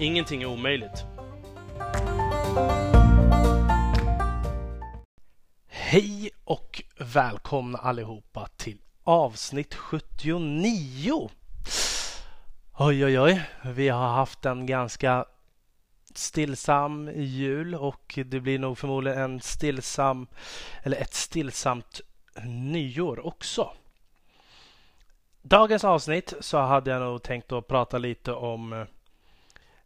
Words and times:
Ingenting 0.00 0.42
är 0.42 0.46
omöjligt. 0.46 1.04
Hej 5.68 6.30
och 6.44 6.82
välkomna 6.98 7.78
allihopa 7.78 8.48
till 8.56 8.78
avsnitt 9.04 9.74
79. 9.74 11.30
Oj, 12.78 13.04
oj, 13.04 13.20
oj. 13.20 13.42
Vi 13.64 13.88
har 13.88 14.08
haft 14.08 14.46
en 14.46 14.66
ganska 14.66 15.24
stillsam 16.14 17.10
jul 17.14 17.74
och 17.74 18.18
det 18.26 18.40
blir 18.40 18.58
nog 18.58 18.78
förmodligen 18.78 19.18
en 19.18 19.40
stillsam 19.40 20.26
eller 20.82 20.96
ett 20.96 21.14
stillsamt 21.14 22.00
nyår 22.44 23.26
också. 23.26 23.72
Dagens 25.42 25.84
avsnitt 25.84 26.34
så 26.40 26.58
hade 26.58 26.90
jag 26.90 27.00
nog 27.00 27.22
tänkt 27.22 27.52
att 27.52 27.68
prata 27.68 27.98
lite 27.98 28.32
om 28.32 28.72
eh, 28.72 28.84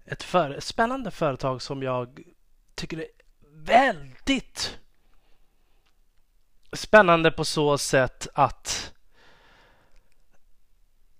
ett 0.05 0.23
för, 0.23 0.61
spännande 0.61 1.11
företag 1.11 1.63
som 1.63 1.83
jag 1.83 2.21
tycker 2.75 2.99
är 2.99 3.07
väldigt 3.57 4.79
spännande 6.73 7.31
på 7.31 7.45
så 7.45 7.79
sätt 7.79 8.29
att 8.35 8.95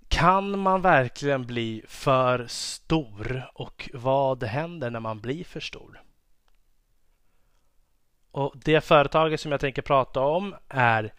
kan 0.09 0.59
man 0.59 0.83
verkligen 0.83 1.47
bli 1.47 1.85
för 1.89 2.47
stor 2.47 3.51
och 3.55 3.91
vad 3.95 4.45
händer 4.45 4.91
när 4.91 5.01
man 5.01 5.21
blir 5.21 5.45
för 5.45 5.61
stor? 5.61 6.03
Och 8.31 8.53
Det 8.57 8.81
företaget 8.81 9.41
som 9.41 9.51
jag 9.53 9.61
tänker 9.61 9.83
prata 9.83 10.21
om 10.21 10.55
är 10.69 11.15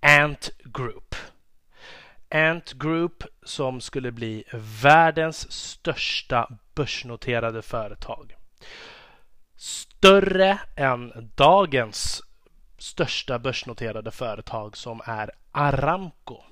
Ant 0.00 0.50
Group. 0.64 1.07
Ant 2.30 2.72
Group 2.72 3.24
som 3.42 3.80
skulle 3.80 4.12
bli 4.12 4.44
världens 4.82 5.52
största 5.52 6.48
börsnoterade 6.74 7.62
företag. 7.62 8.36
Större 9.56 10.58
än 10.76 11.30
dagens 11.34 12.22
största 12.78 13.38
börsnoterade 13.38 14.10
företag 14.10 14.76
som 14.76 15.00
är 15.04 15.30
Aramco. 15.52 16.42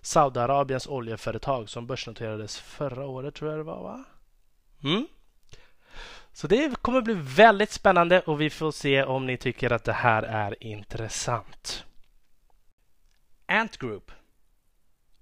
Saudiarabiens 0.00 0.86
oljeföretag 0.86 1.68
som 1.68 1.86
börsnoterades 1.86 2.58
förra 2.58 3.06
året 3.06 3.34
tror 3.34 3.50
jag 3.50 3.60
det 3.60 3.64
var 3.64 3.82
va? 3.82 4.04
Mm. 4.84 5.06
Så 6.32 6.46
det 6.46 6.82
kommer 6.82 7.00
bli 7.00 7.14
väldigt 7.14 7.70
spännande 7.70 8.20
och 8.20 8.40
vi 8.40 8.50
får 8.50 8.70
se 8.70 9.04
om 9.04 9.26
ni 9.26 9.36
tycker 9.36 9.72
att 9.72 9.84
det 9.84 9.92
här 9.92 10.22
är 10.22 10.62
intressant. 10.64 11.84
Ant 13.46 13.78
Group. 13.78 14.10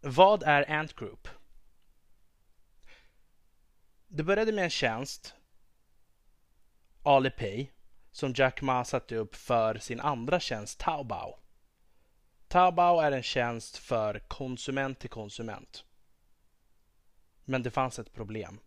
Vad 0.05 0.43
är 0.43 0.71
Ant 0.71 0.95
Group? 0.97 1.29
Det 4.09 4.23
började 4.23 4.53
med 4.53 4.65
en 4.65 4.71
tjänst, 4.71 5.35
Alipay, 7.03 7.71
som 8.11 8.33
Jack 8.37 8.63
Ma 8.63 8.85
satte 8.85 9.17
upp 9.17 9.35
för 9.35 9.79
sin 9.79 10.01
andra 10.01 10.41
tjänst 10.41 10.79
Taobao. 10.79 11.39
Taobao 12.49 13.01
är 13.01 13.13
en 13.13 13.23
tjänst 13.23 13.77
för 13.77 14.19
konsument 14.19 14.99
till 14.99 15.11
konsument. 15.11 15.85
Men 17.45 17.63
det 17.63 17.71
fanns 17.71 17.99
ett 17.99 18.13
problem. 18.13 18.61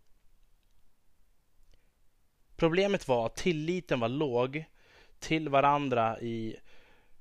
Problemet 2.56 3.08
var 3.08 3.26
att 3.26 3.36
tilliten 3.36 4.00
var 4.00 4.08
låg 4.08 4.64
till 5.18 5.48
varandra 5.48 6.20
i 6.20 6.56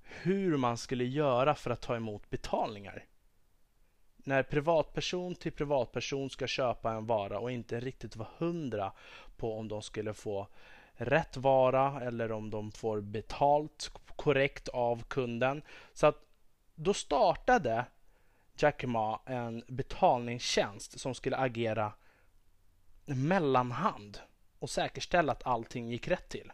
hur 0.02 0.58
man 0.58 0.78
skulle 0.78 1.06
göra 1.06 1.56
för 1.56 1.72
att 1.72 1.82
ta 1.82 1.96
emot 1.96 2.30
betalningar 2.30 3.06
när 4.26 4.44
privatperson 4.44 5.36
till 5.36 5.52
privatperson 5.52 6.30
ska 6.30 6.48
köpa 6.48 6.92
en 6.92 7.06
vara 7.06 7.40
och 7.40 7.52
inte 7.52 7.80
riktigt 7.80 8.16
vara 8.16 8.30
hundra 8.38 8.92
på 9.38 9.58
om 9.58 9.68
de 9.68 9.82
skulle 9.82 10.14
få 10.14 10.48
rätt 10.94 11.38
vara 11.38 12.02
eller 12.02 12.32
om 12.32 12.50
de 12.50 12.72
får 12.72 13.02
betalt 13.02 13.92
korrekt 14.16 14.68
av 14.68 15.04
kunden. 15.04 15.62
Så 15.94 16.08
att 16.08 16.26
då 16.76 16.94
startade 16.94 17.86
Jack 18.58 18.84
Ma 18.84 19.22
en 19.26 19.64
betalningstjänst 19.68 21.00
som 21.00 21.16
skulle 21.16 21.38
agera 21.38 21.94
mellanhand 23.06 24.20
och 24.60 24.70
säkerställa 24.70 25.32
att 25.32 25.48
allting 25.48 25.90
gick 25.90 26.08
rätt 26.08 26.30
till. 26.30 26.52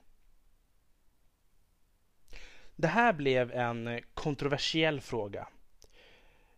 Det 2.76 2.88
här 2.88 3.14
blev 3.14 3.52
en 3.52 4.02
kontroversiell 4.14 5.02
fråga 5.02 5.48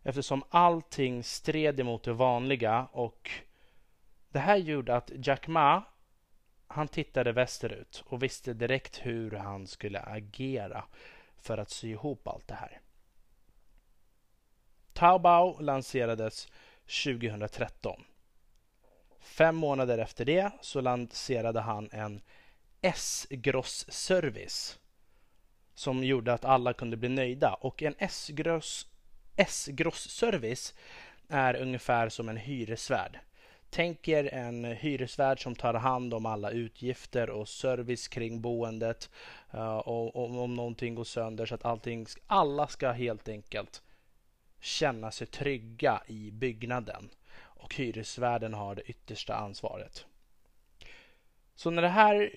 eftersom 0.03 0.43
allting 0.49 1.23
stred 1.23 1.79
emot 1.79 2.03
det 2.03 2.13
vanliga 2.13 2.87
och 2.91 3.31
det 4.29 4.39
här 4.39 4.57
gjorde 4.57 4.95
att 4.95 5.11
Jack 5.15 5.47
Ma 5.47 5.83
han 6.67 6.87
tittade 6.87 7.31
västerut 7.31 8.03
och 8.05 8.23
visste 8.23 8.53
direkt 8.53 8.97
hur 8.97 9.31
han 9.31 9.67
skulle 9.67 9.99
agera 10.01 10.85
för 11.37 11.57
att 11.57 11.69
sy 11.69 11.91
ihop 11.91 12.27
allt 12.27 12.47
det 12.47 12.55
här. 12.55 12.81
Taobao 14.93 15.59
lanserades 15.59 16.47
2013. 17.03 18.03
Fem 19.19 19.55
månader 19.55 19.97
efter 19.97 20.25
det 20.25 20.51
så 20.61 20.81
lanserade 20.81 21.61
han 21.61 21.89
en 21.91 22.21
S-gross-service 22.81 24.79
som 25.73 26.03
gjorde 26.03 26.33
att 26.33 26.45
alla 26.45 26.73
kunde 26.73 26.97
bli 26.97 27.09
nöjda 27.09 27.53
och 27.53 27.83
en 27.83 27.95
S-gross 27.97 28.87
S-gross-service 29.35 30.73
är 31.29 31.55
ungefär 31.55 32.09
som 32.09 32.29
en 32.29 32.37
hyresvärd. 32.37 33.19
Tänk 33.69 34.07
er 34.07 34.33
en 34.33 34.65
hyresvärd 34.65 35.43
som 35.43 35.55
tar 35.55 35.73
hand 35.73 36.13
om 36.13 36.25
alla 36.25 36.51
utgifter 36.51 37.29
och 37.29 37.49
service 37.49 38.07
kring 38.07 38.41
boendet 38.41 39.09
eh, 39.51 39.77
och, 39.77 40.43
om 40.43 40.55
någonting 40.55 40.95
går 40.95 41.03
sönder 41.03 41.45
så 41.45 41.55
att 41.55 41.65
allting, 41.65 42.05
alla 42.27 42.67
ska 42.67 42.91
helt 42.91 43.29
enkelt 43.29 43.81
känna 44.59 45.11
sig 45.11 45.27
trygga 45.27 46.01
i 46.07 46.31
byggnaden 46.31 47.09
och 47.35 47.75
hyresvärden 47.75 48.53
har 48.53 48.75
det 48.75 48.81
yttersta 48.81 49.35
ansvaret. 49.35 50.05
Så 51.55 51.69
när 51.69 51.81
det 51.81 51.87
här 51.87 52.31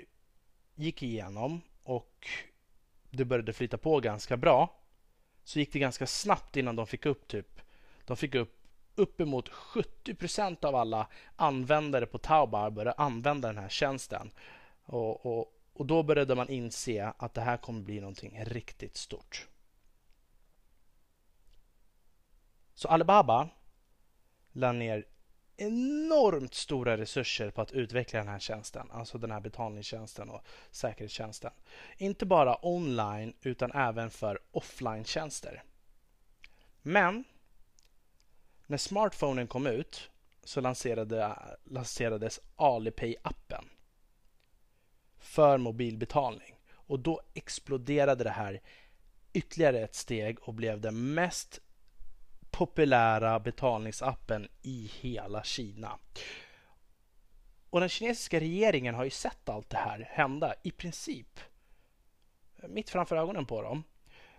gick 0.74 1.02
igenom 1.02 1.60
och 1.82 2.28
det 3.10 3.24
började 3.24 3.52
flyta 3.52 3.78
på 3.78 4.00
ganska 4.00 4.36
bra 4.36 4.85
så 5.46 5.58
gick 5.58 5.72
det 5.72 5.78
ganska 5.78 6.06
snabbt 6.06 6.56
innan 6.56 6.76
de 6.76 6.86
fick 6.86 7.06
upp 7.06 7.28
typ 7.28 7.60
de 8.04 8.16
fick 8.16 8.34
upp 8.34 8.56
uppemot 8.94 9.48
70% 9.48 10.64
av 10.64 10.74
alla 10.74 11.08
användare 11.36 12.06
på 12.06 12.18
Taobao 12.18 12.70
började 12.70 12.92
använda 12.92 13.48
den 13.48 13.58
här 13.58 13.68
tjänsten. 13.68 14.30
Och, 14.84 15.26
och, 15.26 15.52
och 15.72 15.86
då 15.86 16.02
började 16.02 16.34
man 16.34 16.48
inse 16.48 17.12
att 17.16 17.34
det 17.34 17.40
här 17.40 17.56
kommer 17.56 17.80
bli 17.80 18.00
någonting 18.00 18.44
riktigt 18.44 18.96
stort. 18.96 19.48
Så 22.74 22.88
Alibaba 22.88 23.48
la 24.52 24.72
ner 24.72 25.04
enormt 25.56 26.54
stora 26.54 26.96
resurser 26.96 27.50
på 27.50 27.60
att 27.62 27.72
utveckla 27.72 28.18
den 28.18 28.28
här 28.28 28.38
tjänsten, 28.38 28.90
alltså 28.90 29.18
den 29.18 29.30
här 29.30 29.40
betalningstjänsten 29.40 30.30
och 30.30 30.44
säkerhetstjänsten. 30.70 31.52
Inte 31.96 32.26
bara 32.26 32.66
online 32.66 33.32
utan 33.42 33.72
även 33.72 34.10
för 34.10 34.38
offline-tjänster. 34.52 35.62
Men 36.82 37.24
när 38.66 38.78
smartphonen 38.78 39.46
kom 39.46 39.66
ut 39.66 40.10
så 40.44 40.60
lanserade, 40.60 41.36
lanserades 41.64 42.40
Alipay-appen 42.56 43.64
för 45.18 45.58
mobilbetalning 45.58 46.54
och 46.70 47.00
då 47.00 47.20
exploderade 47.34 48.24
det 48.24 48.30
här 48.30 48.60
ytterligare 49.32 49.80
ett 49.80 49.94
steg 49.94 50.38
och 50.40 50.54
blev 50.54 50.80
den 50.80 51.14
mest 51.14 51.60
populära 52.56 53.38
betalningsappen 53.40 54.48
i 54.62 54.90
hela 55.00 55.42
Kina. 55.42 55.98
Och 57.70 57.80
den 57.80 57.88
kinesiska 57.88 58.40
regeringen 58.40 58.94
har 58.94 59.04
ju 59.04 59.10
sett 59.10 59.48
allt 59.48 59.70
det 59.70 59.76
här 59.76 60.08
hända 60.10 60.54
i 60.62 60.70
princip 60.70 61.40
eh, 62.62 62.68
mitt 62.68 62.90
framför 62.90 63.16
ögonen 63.16 63.46
på 63.46 63.62
dem. 63.62 63.84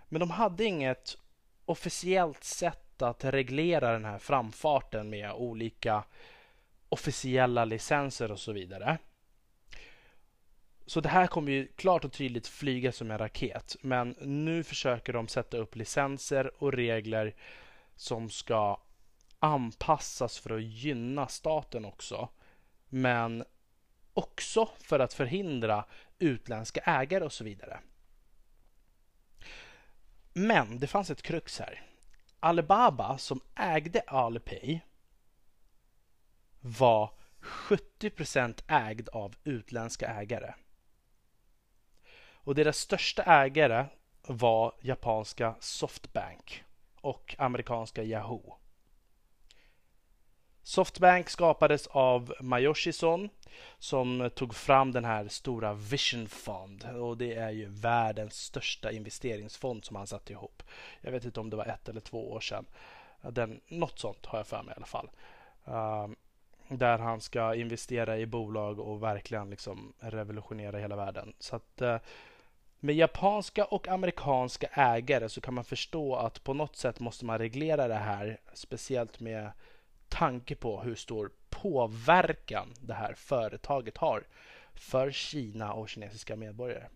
Men 0.09 0.19
de 0.19 0.31
hade 0.31 0.63
inget 0.63 1.17
officiellt 1.65 2.43
sätt 2.43 3.01
att 3.01 3.25
reglera 3.25 3.91
den 3.91 4.05
här 4.05 4.19
framfarten 4.19 5.09
med 5.09 5.31
olika 5.31 6.03
officiella 6.89 7.65
licenser 7.65 8.31
och 8.31 8.39
så 8.39 8.51
vidare. 8.51 8.97
Så 10.85 11.01
det 11.01 11.09
här 11.09 11.27
kommer 11.27 11.51
ju 11.51 11.67
klart 11.67 12.05
och 12.05 12.13
tydligt 12.13 12.47
flyga 12.47 12.91
som 12.91 13.11
en 13.11 13.17
raket. 13.17 13.75
Men 13.81 14.15
nu 14.21 14.63
försöker 14.63 15.13
de 15.13 15.27
sätta 15.27 15.57
upp 15.57 15.75
licenser 15.75 16.63
och 16.63 16.73
regler 16.73 17.35
som 17.97 18.29
ska 18.29 18.79
anpassas 19.39 20.39
för 20.39 20.57
att 20.57 20.63
gynna 20.63 21.27
staten 21.27 21.85
också. 21.85 22.29
Men 22.89 23.43
också 24.13 24.69
för 24.79 24.99
att 24.99 25.13
förhindra 25.13 25.85
utländska 26.19 26.81
ägare 26.81 27.25
och 27.25 27.33
så 27.33 27.43
vidare. 27.43 27.79
Men 30.33 30.79
det 30.79 30.87
fanns 30.87 31.09
ett 31.09 31.21
krux 31.21 31.59
här. 31.59 31.81
Alibaba 32.39 33.17
som 33.17 33.41
ägde 33.55 34.01
Alipay 34.07 34.79
var 36.59 37.11
70% 37.41 38.63
ägd 38.67 39.09
av 39.09 39.35
utländska 39.43 40.07
ägare. 40.07 40.53
Och 42.31 42.55
deras 42.55 42.77
största 42.77 43.23
ägare 43.23 43.85
var 44.21 44.75
japanska 44.81 45.55
Softbank 45.59 46.63
och 47.01 47.35
amerikanska 47.37 48.03
Yahoo. 48.03 48.57
Softbank 50.67 51.29
skapades 51.29 51.87
av 51.87 52.33
Mayoshi 52.41 52.93
Son 52.93 53.29
som 53.79 54.29
tog 54.35 54.55
fram 54.55 54.91
den 54.91 55.05
här 55.05 55.27
stora 55.27 55.73
Vision 55.73 56.27
Fund 56.27 56.83
och 56.83 57.17
det 57.17 57.33
är 57.33 57.49
ju 57.49 57.65
världens 57.69 58.33
största 58.33 58.91
investeringsfond 58.91 59.85
som 59.85 59.95
han 59.95 60.07
satte 60.07 60.33
ihop. 60.33 60.63
Jag 61.01 61.11
vet 61.11 61.25
inte 61.25 61.39
om 61.39 61.49
det 61.49 61.55
var 61.55 61.65
ett 61.65 61.89
eller 61.89 62.01
två 62.01 62.31
år 62.31 62.39
sedan. 62.39 62.65
Den, 63.21 63.61
något 63.67 63.99
sånt 63.99 64.25
har 64.25 64.39
jag 64.39 64.47
för 64.47 64.63
mig 64.63 64.73
i 64.73 64.77
alla 64.77 64.85
fall. 64.85 65.09
Uh, 65.67 66.07
där 66.69 66.97
han 66.97 67.21
ska 67.21 67.55
investera 67.55 68.17
i 68.17 68.25
bolag 68.25 68.79
och 68.79 69.03
verkligen 69.03 69.49
liksom 69.49 69.93
revolutionera 69.99 70.77
hela 70.77 70.95
världen. 70.95 71.33
Så 71.39 71.55
att 71.55 71.81
uh, 71.81 71.97
med 72.79 72.95
japanska 72.95 73.65
och 73.65 73.87
amerikanska 73.87 74.67
ägare 74.67 75.29
så 75.29 75.41
kan 75.41 75.53
man 75.53 75.63
förstå 75.63 76.15
att 76.15 76.43
på 76.43 76.53
något 76.53 76.75
sätt 76.75 76.99
måste 76.99 77.25
man 77.25 77.37
reglera 77.37 77.87
det 77.87 77.95
här, 77.95 78.39
speciellt 78.53 79.19
med 79.19 79.51
tanke 80.09 80.55
på 80.55 80.81
hur 80.81 80.95
stor 80.95 81.31
påverkan 81.49 82.73
det 82.79 82.93
här 82.93 83.13
företaget 83.13 83.97
har 83.97 84.23
för 84.73 85.11
Kina 85.11 85.73
och 85.73 85.89
kinesiska 85.89 86.35
medborgare. 86.35 86.87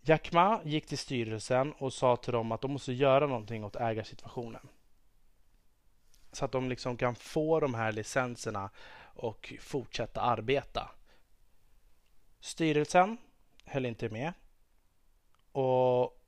Jack 0.00 0.32
Ma 0.32 0.60
gick 0.64 0.86
till 0.86 0.98
styrelsen 0.98 1.72
och 1.72 1.92
sa 1.92 2.16
till 2.16 2.32
dem 2.32 2.52
att 2.52 2.60
de 2.60 2.72
måste 2.72 2.92
göra 2.92 3.26
någonting 3.26 3.64
åt 3.64 3.76
ägarsituationen. 3.76 4.68
Så 6.32 6.44
att 6.44 6.52
de 6.52 6.68
liksom 6.68 6.96
kan 6.96 7.14
få 7.14 7.60
de 7.60 7.74
här 7.74 7.92
licenserna 7.92 8.70
och 9.14 9.54
fortsätta 9.60 10.20
arbeta. 10.20 10.90
Styrelsen 12.46 13.16
höll 13.64 13.86
inte 13.86 14.08
med. 14.08 14.32
Och 15.52 16.22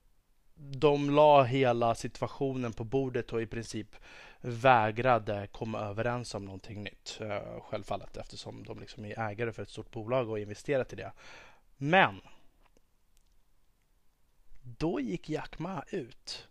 de 0.55 1.11
la 1.11 1.43
hela 1.43 1.95
situationen 1.95 2.73
på 2.73 2.85
bordet 2.85 3.33
och 3.33 3.43
i 3.43 3.47
princip 3.47 3.97
vägrade 4.41 5.47
komma 5.53 5.81
överens 5.81 6.35
om 6.35 6.45
någonting 6.45 6.83
nytt. 6.83 7.19
Eh, 7.21 7.61
självfallet 7.61 8.17
eftersom 8.17 8.65
de 8.65 8.81
liksom 8.81 9.05
är 9.05 9.31
ägare 9.31 9.53
för 9.53 9.63
ett 9.63 9.71
stort 9.71 9.91
bolag 9.91 10.31
och 10.31 10.39
investerat 10.39 10.93
i 10.93 10.97
det. 10.97 11.13
Men 11.77 12.21
då 14.63 15.01
gick 15.01 15.29
Jack 15.29 15.59
Ma 15.59 15.83
ut 15.91 16.49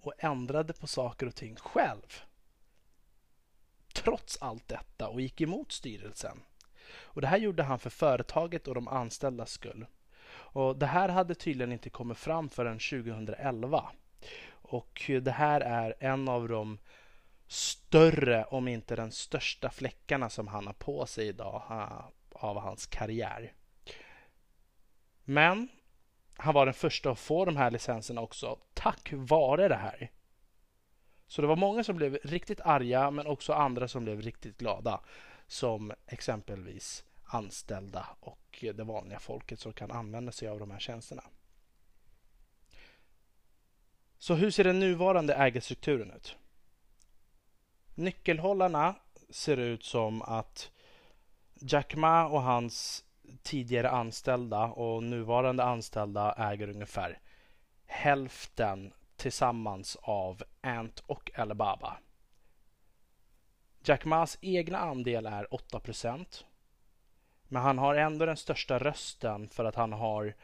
och 0.00 0.12
ändrade 0.18 0.72
på 0.72 0.86
saker 0.86 1.26
och 1.26 1.34
ting 1.34 1.56
själv. 1.56 2.20
Trots 3.92 4.38
allt 4.40 4.68
detta 4.68 5.08
och 5.08 5.20
gick 5.20 5.40
emot 5.40 5.72
styrelsen. 5.72 6.40
Och 6.98 7.20
Det 7.20 7.26
här 7.26 7.38
gjorde 7.38 7.62
han 7.62 7.78
för 7.78 7.90
företaget 7.90 8.68
och 8.68 8.74
de 8.74 8.88
anställdas 8.88 9.50
skull. 9.50 9.86
Och 10.28 10.76
Det 10.76 10.86
här 10.86 11.08
hade 11.08 11.34
tydligen 11.34 11.72
inte 11.72 11.90
kommit 11.90 12.18
fram 12.18 12.48
förrän 12.48 12.78
2011. 12.78 13.84
Och 14.48 15.10
Det 15.22 15.30
här 15.30 15.60
är 15.60 15.94
en 16.00 16.28
av 16.28 16.48
de 16.48 16.78
större, 17.46 18.44
om 18.44 18.68
inte 18.68 18.96
den 18.96 19.12
största 19.12 19.70
fläckarna 19.70 20.30
som 20.30 20.48
han 20.48 20.66
har 20.66 20.74
på 20.74 21.06
sig 21.06 21.28
idag 21.28 21.62
av 22.32 22.60
hans 22.60 22.86
karriär. 22.86 23.52
Men 25.24 25.68
han 26.36 26.54
var 26.54 26.64
den 26.66 26.74
första 26.74 27.10
att 27.10 27.18
få 27.18 27.44
de 27.44 27.56
här 27.56 27.70
licenserna 27.70 28.20
också 28.20 28.58
tack 28.74 29.12
vare 29.12 29.68
det 29.68 29.76
här. 29.76 30.10
Så 31.26 31.42
det 31.42 31.48
var 31.48 31.56
många 31.56 31.84
som 31.84 31.96
blev 31.96 32.18
riktigt 32.24 32.60
arga 32.60 33.10
men 33.10 33.26
också 33.26 33.52
andra 33.52 33.88
som 33.88 34.04
blev 34.04 34.22
riktigt 34.22 34.58
glada. 34.58 35.00
Som 35.46 35.92
exempelvis 36.06 37.04
anställda 37.24 38.06
och 38.20 38.64
det 38.74 38.84
vanliga 38.84 39.18
folket 39.18 39.60
som 39.60 39.72
kan 39.72 39.90
använda 39.90 40.32
sig 40.32 40.48
av 40.48 40.58
de 40.58 40.70
här 40.70 40.78
tjänsterna. 40.78 41.22
Så 44.18 44.34
hur 44.34 44.50
ser 44.50 44.64
den 44.64 44.80
nuvarande 44.80 45.34
ägarstrukturen 45.34 46.10
ut? 46.10 46.36
Nyckelhållarna 47.94 48.94
ser 49.30 49.56
ut 49.56 49.84
som 49.84 50.22
att 50.22 50.70
Jack 51.54 51.94
Ma 51.94 52.26
och 52.26 52.42
hans 52.42 53.04
tidigare 53.42 53.90
anställda 53.90 54.64
och 54.64 55.02
nuvarande 55.02 55.64
anställda 55.64 56.34
äger 56.38 56.68
ungefär 56.68 57.20
hälften 57.86 58.92
tillsammans 59.16 59.96
av 60.02 60.42
Ant 60.60 61.00
och 61.00 61.30
Alibaba. 61.34 61.96
Jack 63.88 64.04
Mas 64.04 64.38
egna 64.40 64.78
andel 64.78 65.26
är 65.26 65.46
8% 65.50 66.44
men 67.48 67.62
han 67.62 67.78
har 67.78 67.94
ändå 67.94 68.26
den 68.26 68.36
största 68.36 68.78
rösten 68.78 69.48
för 69.48 69.64
att 69.64 69.74
han 69.74 69.92
har 69.92 70.34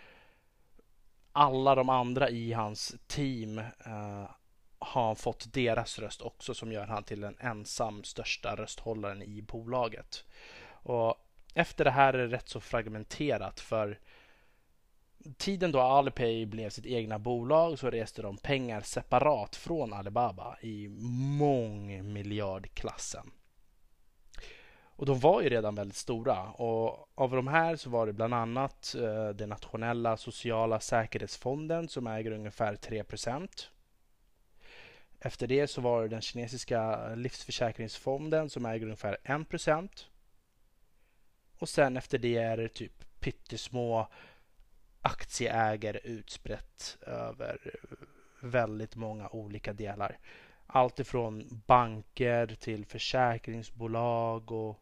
alla 1.32 1.74
de 1.74 1.88
andra 1.88 2.30
i 2.30 2.52
hans 2.52 2.94
team 3.06 3.58
eh, 3.58 4.30
har 4.78 5.14
fått 5.14 5.52
deras 5.52 5.98
röst 5.98 6.22
också 6.22 6.54
som 6.54 6.72
gör 6.72 6.86
han 6.86 7.04
till 7.04 7.20
den 7.20 7.36
ensam 7.40 8.04
största 8.04 8.56
rösthållaren 8.56 9.22
i 9.22 9.42
bolaget. 9.42 10.24
Och 10.70 11.14
efter 11.54 11.84
det 11.84 11.90
här 11.90 12.14
är 12.14 12.18
det 12.18 12.36
rätt 12.36 12.48
så 12.48 12.60
fragmenterat 12.60 13.60
för 13.60 13.98
tiden 15.36 15.72
då 15.72 15.80
Alipay 15.80 16.46
blev 16.46 16.70
sitt 16.70 16.86
egna 16.86 17.18
bolag 17.18 17.78
så 17.78 17.90
reste 17.90 18.22
de 18.22 18.36
pengar 18.36 18.80
separat 18.80 19.56
från 19.56 19.92
Alibaba 19.92 20.56
i 20.60 20.88
mångmiljardklassen. 21.38 23.30
Och 25.02 25.06
de 25.06 25.20
var 25.20 25.42
ju 25.42 25.48
redan 25.48 25.74
väldigt 25.74 25.96
stora 25.96 26.42
och 26.50 27.08
av 27.14 27.30
de 27.30 27.48
här 27.48 27.76
så 27.76 27.90
var 27.90 28.06
det 28.06 28.12
bland 28.12 28.34
annat 28.34 28.94
eh, 28.94 29.28
den 29.28 29.48
nationella 29.48 30.16
sociala 30.16 30.80
säkerhetsfonden 30.80 31.88
som 31.88 32.06
äger 32.06 32.30
ungefär 32.30 32.76
3% 32.76 33.48
Efter 35.20 35.46
det 35.46 35.66
så 35.66 35.80
var 35.80 36.02
det 36.02 36.08
den 36.08 36.20
kinesiska 36.20 37.08
livsförsäkringsfonden 37.14 38.50
som 38.50 38.66
äger 38.66 38.84
ungefär 38.84 39.16
1% 39.24 39.88
Och 41.58 41.68
sen 41.68 41.96
efter 41.96 42.18
det 42.18 42.36
är 42.36 42.56
det 42.56 42.68
typ 42.68 43.20
pyttesmå 43.20 44.08
aktieägare 45.02 45.98
utspritt 46.04 46.98
över 47.06 47.80
väldigt 48.40 48.96
många 48.96 49.28
olika 49.28 49.72
delar. 49.72 50.18
Allt 50.66 51.00
ifrån 51.00 51.62
banker 51.66 52.46
till 52.46 52.86
försäkringsbolag 52.86 54.52
och 54.52 54.78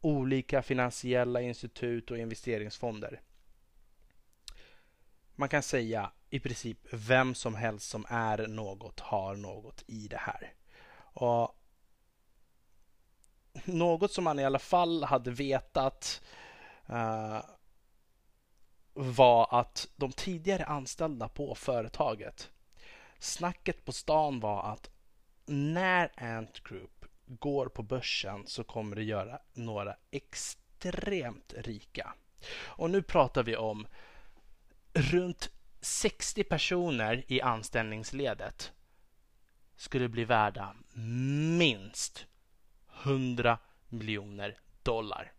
olika 0.00 0.62
finansiella 0.62 1.40
institut 1.40 2.10
och 2.10 2.18
investeringsfonder. 2.18 3.20
Man 5.34 5.48
kan 5.48 5.62
säga 5.62 6.12
i 6.30 6.40
princip 6.40 6.78
vem 6.92 7.34
som 7.34 7.54
helst 7.54 7.88
som 7.88 8.06
är 8.08 8.46
något 8.46 9.00
har 9.00 9.36
något 9.36 9.84
i 9.86 10.08
det 10.08 10.20
här. 10.20 10.52
Och 10.98 11.56
något 13.64 14.12
som 14.12 14.24
man 14.24 14.38
i 14.38 14.44
alla 14.44 14.58
fall 14.58 15.04
hade 15.04 15.30
vetat 15.30 16.22
uh, 16.90 17.40
var 18.96 19.60
att 19.60 19.88
de 19.96 20.12
tidigare 20.12 20.64
anställda 20.64 21.28
på 21.28 21.54
företaget 21.54 22.50
Snacket 23.18 23.84
på 23.84 23.92
stan 23.92 24.40
var 24.40 24.72
att 24.72 24.90
när 25.46 26.12
Ant 26.16 26.62
Group 26.62 27.04
går 27.26 27.66
på 27.66 27.82
börsen 27.82 28.46
så 28.46 28.64
kommer 28.64 28.96
det 28.96 29.02
göra 29.02 29.38
några 29.52 29.96
extremt 30.10 31.54
rika. 31.56 32.14
Och 32.64 32.90
nu 32.90 33.02
pratar 33.02 33.42
vi 33.42 33.56
om 33.56 33.86
runt 34.92 35.50
60 35.80 36.44
personer 36.44 37.24
i 37.28 37.40
anställningsledet 37.40 38.72
skulle 39.76 40.08
bli 40.08 40.24
värda 40.24 40.74
minst 41.58 42.26
100 43.02 43.58
miljoner 43.88 44.58
dollar. 44.82 45.32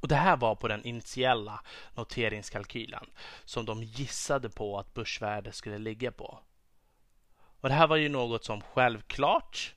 Och 0.00 0.08
Det 0.08 0.16
här 0.16 0.36
var 0.36 0.54
på 0.54 0.68
den 0.68 0.84
initiella 0.84 1.60
noteringskalkylen 1.94 3.06
som 3.44 3.66
de 3.66 3.82
gissade 3.82 4.50
på 4.50 4.78
att 4.78 4.94
börsvärdet 4.94 5.54
skulle 5.54 5.78
ligga 5.78 6.12
på. 6.12 6.38
Och 7.60 7.68
Det 7.68 7.74
här 7.74 7.86
var 7.86 7.96
ju 7.96 8.08
något 8.08 8.44
som 8.44 8.60
självklart 8.60 9.74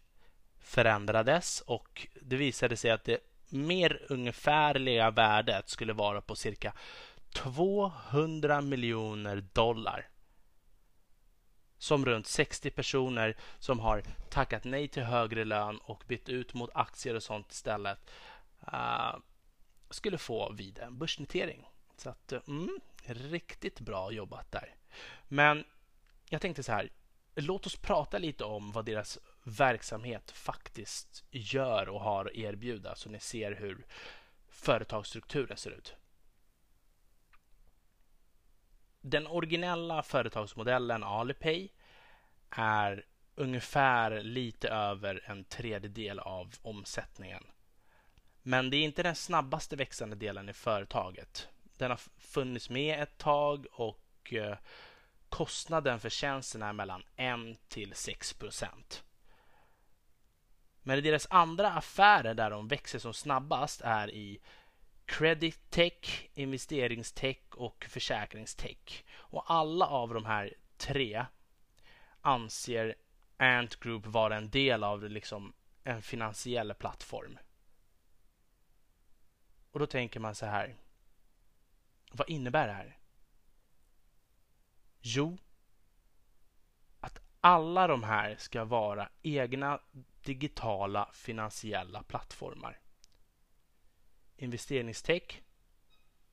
förändrades 0.59 1.61
och 1.61 2.07
det 2.21 2.35
visade 2.35 2.77
sig 2.77 2.91
att 2.91 3.03
det 3.03 3.19
mer 3.49 4.01
ungefärliga 4.09 5.11
värdet 5.11 5.69
skulle 5.69 5.93
vara 5.93 6.21
på 6.21 6.35
cirka 6.35 6.73
200 7.33 8.61
miljoner 8.61 9.43
dollar. 9.53 10.07
Som 11.77 12.05
runt 12.05 12.27
60 12.27 12.69
personer 12.69 13.37
som 13.59 13.79
har 13.79 14.03
tackat 14.29 14.63
nej 14.63 14.87
till 14.87 15.03
högre 15.03 15.45
lön 15.45 15.77
och 15.77 16.03
bytt 16.07 16.29
ut 16.29 16.53
mot 16.53 16.69
aktier 16.73 17.15
och 17.15 17.23
sånt 17.23 17.51
istället 17.51 18.11
uh, 18.73 19.15
skulle 19.91 20.17
få 20.17 20.53
vid 20.53 20.79
en 20.79 20.97
börsnotering. 20.97 21.69
Så 21.97 22.09
att, 22.09 22.31
eh, 22.31 22.41
mm, 22.47 22.79
riktigt 23.05 23.79
bra 23.79 24.11
jobbat 24.11 24.51
där. 24.51 24.75
Men 25.27 25.63
jag 26.29 26.41
tänkte 26.41 26.63
så 26.63 26.71
här, 26.71 26.89
låt 27.35 27.65
oss 27.65 27.75
prata 27.75 28.17
lite 28.17 28.43
om 28.43 28.71
vad 28.71 28.85
deras 28.85 29.19
verksamhet 29.43 30.31
faktiskt 30.31 31.23
gör 31.31 31.89
och 31.89 32.01
har 32.01 32.25
att 32.25 32.31
erbjuda 32.35 32.95
så 32.95 33.09
ni 33.09 33.19
ser 33.19 33.51
hur 33.51 33.85
företagsstrukturen 34.49 35.57
ser 35.57 35.71
ut. 35.71 35.95
Den 39.01 39.27
originella 39.27 40.03
företagsmodellen 40.03 41.03
Alipay 41.03 41.69
är 42.49 43.05
ungefär 43.35 44.23
lite 44.23 44.69
över 44.69 45.23
en 45.25 45.43
tredjedel 45.43 46.19
av 46.19 46.55
omsättningen. 46.61 47.43
Men 48.43 48.69
det 48.69 48.77
är 48.77 48.83
inte 48.83 49.03
den 49.03 49.15
snabbaste 49.15 49.75
växande 49.75 50.15
delen 50.15 50.49
i 50.49 50.53
företaget. 50.53 51.47
Den 51.77 51.91
har 51.91 51.99
funnits 52.17 52.69
med 52.69 53.03
ett 53.03 53.17
tag 53.17 53.65
och 53.71 54.33
eh, 54.33 54.57
kostnaden 55.29 55.99
för 55.99 56.09
tjänsten 56.09 56.61
är 56.61 56.73
mellan 56.73 57.03
1 57.15 57.69
till 57.69 57.93
6 57.95 58.33
procent. 58.33 59.03
Men 60.83 60.97
i 60.97 61.01
deras 61.01 61.27
andra 61.29 61.71
affärer 61.71 62.33
där 62.33 62.49
de 62.49 62.67
växer 62.67 62.99
som 62.99 63.13
snabbast 63.13 63.81
är 63.81 64.11
i 64.11 64.39
credit 65.05 65.69
tech, 65.69 66.29
investeringstech 66.33 67.37
och 67.51 67.85
försäkringstech. 67.89 69.03
Och 69.13 69.51
alla 69.51 69.85
av 69.85 70.13
de 70.13 70.25
här 70.25 70.53
tre 70.77 71.25
anser 72.21 72.95
Ant 73.37 73.79
Group 73.79 74.05
vara 74.05 74.37
en 74.37 74.49
del 74.49 74.83
av 74.83 75.03
liksom 75.03 75.53
en 75.83 76.01
finansiell 76.01 76.73
plattform. 76.73 77.37
Och 79.71 79.79
då 79.79 79.87
tänker 79.87 80.19
man 80.19 80.35
så 80.35 80.45
här. 80.45 80.75
Vad 82.11 82.29
innebär 82.29 82.67
det 82.67 82.73
här? 82.73 82.97
Jo, 85.01 85.37
att 86.99 87.21
alla 87.41 87.87
de 87.87 88.03
här 88.03 88.35
ska 88.35 88.65
vara 88.65 89.09
egna 89.21 89.79
digitala 90.23 91.09
finansiella 91.13 92.03
plattformar. 92.03 92.79
Investeringstech 94.37 95.41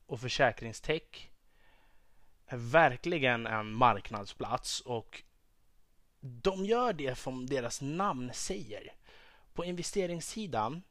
och 0.05 0.21
försäkringstech 0.21 1.29
är 2.45 2.57
verkligen 2.57 3.47
en 3.47 3.71
marknadsplats 3.71 4.81
och 4.81 5.23
de 6.19 6.65
gör 6.65 6.93
det 6.93 7.15
som 7.15 7.45
deras 7.45 7.81
namn 7.81 8.33
säger. 8.33 8.93
På 9.53 9.65
investeringssidan 9.65 10.81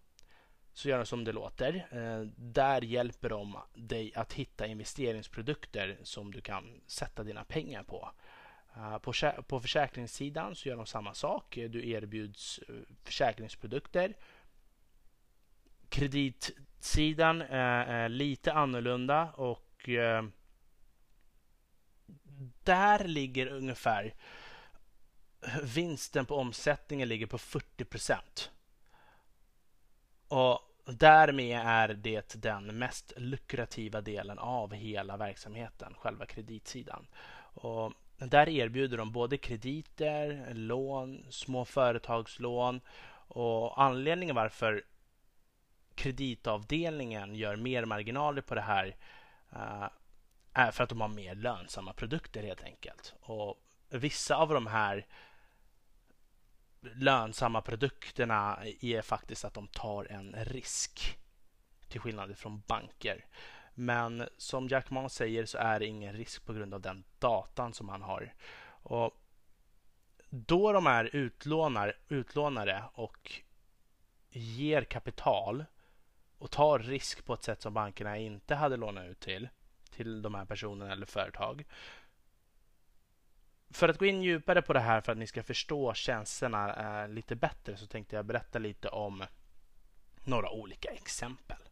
så 0.78 0.88
gör 0.88 0.99
de 0.99 1.06
som 1.06 1.25
det 1.25 1.32
låter. 1.32 1.88
Eh, 1.90 2.28
där 2.37 2.82
hjälper 2.82 3.28
de 3.28 3.58
dig 3.75 4.12
att 4.14 4.32
hitta 4.32 4.66
investeringsprodukter 4.66 5.99
som 6.02 6.32
du 6.32 6.40
kan 6.40 6.80
sätta 6.87 7.23
dina 7.23 7.44
pengar 7.44 7.82
på. 7.82 8.11
Eh, 8.76 8.99
på, 8.99 9.12
på 9.42 9.61
försäkringssidan 9.61 10.54
så 10.54 10.68
gör 10.68 10.76
de 10.76 10.87
samma 10.87 11.14
sak. 11.14 11.54
Du 11.54 11.90
erbjuds 11.90 12.58
eh, 12.58 12.75
försäkringsprodukter. 13.04 14.16
Kreditsidan 15.88 17.42
är 17.42 18.08
lite 18.08 18.52
annorlunda 18.52 19.32
och 19.32 19.88
där 22.64 23.04
ligger 23.04 23.47
ungefär 23.47 24.14
vinsten 25.62 26.26
på 26.26 26.37
omsättningen 26.37 27.08
ligger 27.08 27.26
på 27.26 27.38
40 27.38 27.85
procent. 27.85 28.50
Och 30.28 30.68
därmed 30.92 31.61
är 31.66 31.88
det 31.88 32.42
den 32.42 32.78
mest 32.78 33.12
lukrativa 33.16 34.00
delen 34.00 34.38
av 34.38 34.73
hela 34.75 35.16
verksamheten, 35.16 35.95
själva 35.95 36.26
kreditsidan. 36.26 37.07
Och 37.54 37.92
där 38.16 38.49
erbjuder 38.49 38.97
de 38.97 39.12
både 39.12 39.37
krediter, 39.37 40.54
lån, 40.54 41.25
små 41.30 41.64
företagslån 41.64 42.80
och 43.28 43.83
anledningen 43.83 44.37
varför 44.37 44.85
kreditavdelningen 45.95 47.35
gör 47.35 47.57
mer 47.57 47.85
marginaler 47.85 48.42
på 48.42 48.54
det 48.54 48.61
här 48.61 48.97
eh, 49.52 49.88
är 50.52 50.71
för 50.71 50.85
att 50.85 50.90
de 50.90 51.00
har 51.00 51.09
mer 51.09 51.35
lönsamma 51.35 51.92
produkter 51.92 52.42
helt 52.42 52.64
enkelt. 52.64 53.14
Och 53.21 53.61
vissa 53.88 54.37
av 54.37 54.49
de 54.49 54.66
här 54.66 55.07
lönsamma 56.80 57.61
produkterna 57.61 58.58
är 58.80 59.02
faktiskt 59.02 59.44
att 59.44 59.54
de 59.54 59.68
tar 59.68 60.04
en 60.12 60.35
risk. 60.44 61.18
Till 61.88 62.00
skillnad 62.00 62.38
från 62.38 62.62
banker. 62.66 63.25
Men 63.75 64.28
som 64.37 64.68
Jack 64.68 64.90
Ma 64.90 65.08
säger 65.08 65.47
så 65.47 65.58
är 65.58 65.80
det 65.80 65.87
ingen 65.87 66.12
risk 66.12 66.44
på 66.44 66.52
grund 66.52 66.75
av 66.75 66.80
den 66.80 67.04
datan 67.18 67.75
som 67.75 67.88
han 67.88 68.02
har. 68.02 68.35
Och 68.82 69.14
då 70.30 70.73
de 70.73 70.87
är 70.87 71.16
utlånar, 71.16 71.97
utlånare 72.08 72.85
och 72.92 73.32
ger 74.30 74.82
kapital 74.85 75.64
och 76.38 76.50
tar 76.50 76.78
risk 76.78 77.25
på 77.25 77.35
ett 77.35 77.42
sätt 77.42 77.62
som 77.62 77.75
bankerna 77.75 78.18
inte 78.18 78.54
hade 78.54 78.76
lånat 78.76 79.06
ut 79.06 79.20
till, 79.20 79.49
till 79.90 80.23
de 80.23 80.35
här 80.35 80.44
personerna 80.44 80.92
eller 80.92 81.06
företag, 81.06 81.64
för 83.71 83.89
att 83.89 83.99
gå 83.99 84.07
in 84.07 84.23
djupare 84.23 84.63
på 84.63 84.73
det 84.73 84.81
här 84.81 85.01
för 85.01 85.13
att 85.13 85.19
ni 85.19 85.27
ska 85.27 85.43
förstå 85.43 85.95
tjänsterna 85.95 87.03
eh, 87.03 87.09
lite 87.09 87.37
bättre 87.37 87.77
så 87.77 87.87
tänkte 87.87 88.17
jag 88.17 88.25
berätta 88.25 88.59
lite 88.59 88.89
om 88.89 89.25
några 90.25 90.51
olika 90.51 90.89
exempel. 90.91 91.63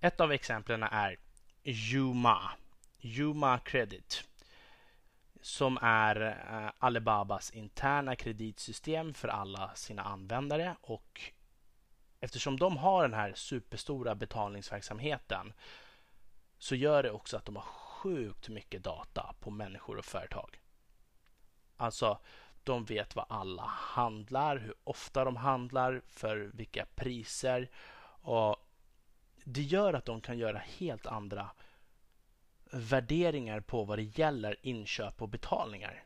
Ett 0.00 0.20
av 0.20 0.32
exemplen 0.32 0.82
är 0.82 1.16
Yuma, 1.64 2.50
Yuma 3.00 3.58
Credit 3.58 4.24
som 5.40 5.78
är 5.82 6.20
eh, 6.20 6.72
Alibabas 6.78 7.50
interna 7.50 8.16
kreditsystem 8.16 9.14
för 9.14 9.28
alla 9.28 9.74
sina 9.74 10.02
användare 10.02 10.76
och 10.80 11.20
eftersom 12.20 12.58
de 12.58 12.76
har 12.76 13.02
den 13.02 13.14
här 13.14 13.32
superstora 13.34 14.14
betalningsverksamheten 14.14 15.52
så 16.58 16.74
gör 16.74 17.02
det 17.02 17.10
också 17.10 17.36
att 17.36 17.44
de 17.44 17.56
har 17.56 17.64
sjukt 17.98 18.48
mycket 18.48 18.84
data 18.84 19.34
på 19.40 19.50
människor 19.50 19.98
och 19.98 20.04
företag. 20.04 20.60
Alltså, 21.76 22.18
de 22.64 22.84
vet 22.84 23.16
vad 23.16 23.26
alla 23.28 23.62
handlar, 23.66 24.56
hur 24.56 24.74
ofta 24.84 25.24
de 25.24 25.36
handlar, 25.36 26.02
för 26.06 26.36
vilka 26.36 26.86
priser. 26.94 27.70
Och 28.22 28.56
Det 29.44 29.62
gör 29.62 29.94
att 29.94 30.04
de 30.04 30.20
kan 30.20 30.38
göra 30.38 30.58
helt 30.58 31.06
andra 31.06 31.50
värderingar 32.72 33.60
på 33.60 33.84
vad 33.84 33.98
det 33.98 34.18
gäller 34.18 34.56
inköp 34.62 35.22
och 35.22 35.28
betalningar. 35.28 36.04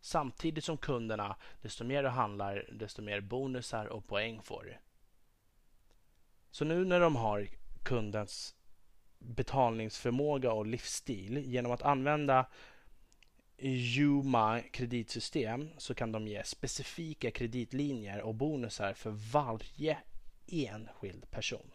Samtidigt 0.00 0.64
som 0.64 0.76
kunderna, 0.76 1.36
desto 1.62 1.84
mer 1.84 2.02
du 2.02 2.08
handlar, 2.08 2.68
desto 2.72 3.02
mer 3.02 3.20
bonusar 3.20 3.86
och 3.86 4.06
poäng 4.06 4.42
får 4.42 4.64
du. 4.64 4.76
Så 6.50 6.64
nu 6.64 6.84
när 6.84 7.00
de 7.00 7.16
har 7.16 7.48
kundens 7.82 8.55
betalningsförmåga 9.26 10.52
och 10.52 10.66
livsstil. 10.66 11.38
Genom 11.38 11.72
att 11.72 11.82
använda 11.82 12.46
Juma 13.58 14.60
kreditsystem 14.60 15.70
så 15.78 15.94
kan 15.94 16.12
de 16.12 16.28
ge 16.28 16.44
specifika 16.44 17.30
kreditlinjer 17.30 18.22
och 18.22 18.34
bonusar 18.34 18.94
för 18.94 19.10
varje 19.10 19.98
enskild 20.46 21.30
person. 21.30 21.70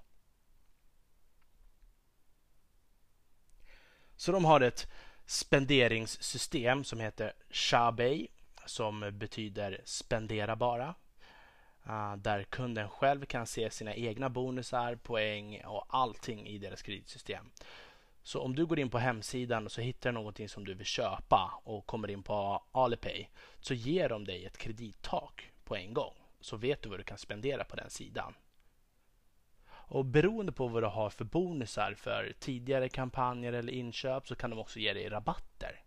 Så 4.16 4.32
de 4.32 4.46
har 4.46 4.62
ett 4.62 4.88
spenderingssystem 5.26 6.84
som 6.84 7.00
heter 7.00 7.34
Shabay 7.50 8.28
som 8.66 9.12
betyder 9.14 9.82
spendera 9.86 10.56
bara. 10.56 10.96
Ah, 11.84 12.16
där 12.16 12.44
kunden 12.44 12.90
själv 12.90 13.26
kan 13.26 13.48
se 13.48 13.70
sina 13.70 13.96
egna 13.96 14.30
bonusar, 14.30 14.96
poäng 14.96 15.62
och 15.66 15.86
allting 15.90 16.48
i 16.48 16.58
deras 16.58 16.82
kreditsystem. 16.82 17.52
Så 18.24 18.42
om 18.42 18.56
du 18.56 18.66
går 18.66 18.80
in 18.80 18.90
på 18.90 18.98
hemsidan 18.98 19.66
och 19.66 19.72
så 19.72 19.82
hittar 19.82 20.10
du 20.10 20.14
någonting 20.14 20.50
som 20.50 20.66
du 20.66 20.74
vill 20.74 20.86
köpa 20.86 21.62
och 21.64 21.86
kommer 21.86 22.10
in 22.10 22.24
på 22.24 22.64
Alipay 22.72 23.30
så 23.60 23.74
ger 23.74 24.10
de 24.10 24.26
dig 24.26 24.46
ett 24.46 24.58
kredittak 24.58 25.52
på 25.64 25.76
en 25.76 25.94
gång. 25.94 26.14
Så 26.40 26.58
vet 26.58 26.82
du 26.82 26.90
vad 26.90 27.00
du 27.00 27.04
kan 27.04 27.18
spendera 27.18 27.64
på 27.64 27.76
den 27.76 27.90
sidan. 27.90 28.34
Och 29.68 30.06
Beroende 30.06 30.52
på 30.52 30.68
vad 30.68 30.84
du 30.84 30.88
har 30.88 31.10
för 31.10 31.26
bonusar 31.26 31.94
för 31.94 32.34
tidigare 32.40 32.90
kampanjer 32.90 33.54
eller 33.54 33.74
inköp 33.74 34.28
så 34.28 34.36
kan 34.36 34.50
de 34.50 34.60
också 34.60 34.80
ge 34.80 34.94
dig 34.94 35.10
rabatter. 35.10 35.84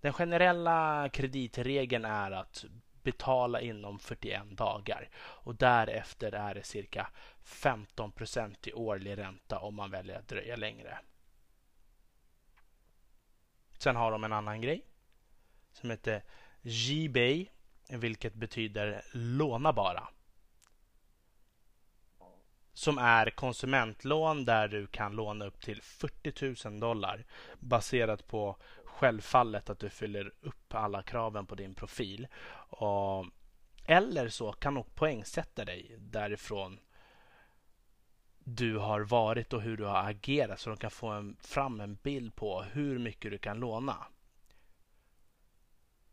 Den 0.00 0.12
generella 0.12 1.08
kreditregeln 1.08 2.04
är 2.04 2.30
att 2.30 2.64
betala 3.02 3.60
inom 3.60 3.98
41 3.98 4.42
dagar 4.50 5.08
och 5.16 5.54
därefter 5.54 6.32
är 6.32 6.54
det 6.54 6.62
cirka 6.62 7.10
15% 7.44 8.68
i 8.68 8.72
årlig 8.72 9.18
ränta 9.18 9.58
om 9.58 9.74
man 9.74 9.90
väljer 9.90 10.18
att 10.18 10.28
dröja 10.28 10.56
längre. 10.56 10.98
Sen 13.78 13.96
har 13.96 14.10
de 14.12 14.24
en 14.24 14.32
annan 14.32 14.60
grej 14.60 14.84
som 15.72 15.90
heter 15.90 16.22
GBay 16.62 17.46
vilket 17.88 18.34
betyder 18.34 19.02
låna 19.12 19.72
bara. 19.72 20.08
Som 22.72 22.98
är 22.98 23.30
konsumentlån 23.30 24.44
där 24.44 24.68
du 24.68 24.86
kan 24.86 25.16
låna 25.16 25.46
upp 25.46 25.60
till 25.60 25.82
40 25.82 26.68
000 26.68 26.80
dollar 26.80 27.24
baserat 27.58 28.26
på 28.26 28.56
självfallet 28.98 29.70
att 29.70 29.78
du 29.78 29.90
fyller 29.90 30.32
upp 30.40 30.74
alla 30.74 31.02
kraven 31.02 31.46
på 31.46 31.54
din 31.54 31.74
profil. 31.74 32.28
Och, 32.68 33.26
eller 33.84 34.28
så 34.28 34.52
kan 34.52 34.74
du 34.74 34.82
poängsätta 34.94 35.64
dig 35.64 35.96
därifrån 35.98 36.80
du 38.38 38.78
har 38.78 39.00
varit 39.00 39.52
och 39.52 39.62
hur 39.62 39.76
du 39.76 39.84
har 39.84 40.10
agerat 40.10 40.60
så 40.60 40.70
de 40.70 40.76
kan 40.76 40.90
få 40.90 41.08
en, 41.08 41.36
fram 41.40 41.80
en 41.80 41.94
bild 41.94 42.34
på 42.34 42.62
hur 42.62 42.98
mycket 42.98 43.30
du 43.30 43.38
kan 43.38 43.60
låna. 43.60 44.06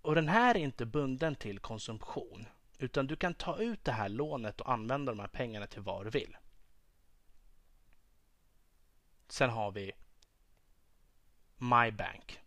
Och 0.02 0.16
den 0.16 0.28
här 0.28 0.56
är 0.56 0.60
inte 0.60 0.86
bunden 0.86 1.36
till 1.36 1.60
konsumtion 1.60 2.48
utan 2.78 3.08
du 3.08 3.16
kan 3.16 3.34
ta 3.34 3.58
ut 3.58 3.84
det 3.84 3.92
här 3.92 4.10
lånet 4.10 4.62
och 4.62 4.72
använda 4.72 5.12
de 5.12 5.20
här 5.20 5.28
pengarna 5.28 5.68
till 5.68 5.82
vad 5.82 6.06
du 6.06 6.10
vill. 6.10 6.38
Sen 9.28 9.50
har 9.50 9.72
vi 9.72 9.92
MyBank. 11.58 12.45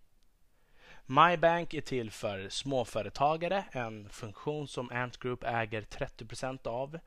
MyBank 1.11 1.75
är 1.75 1.81
till 1.81 2.11
för 2.11 2.49
småföretagare, 2.49 3.65
en 3.73 4.09
funktion 4.09 4.69
som 4.69 4.91
Ant 4.91 5.19
Group 5.19 5.45
äger 5.45 5.83
30% 5.83 6.67
av. 6.67 6.99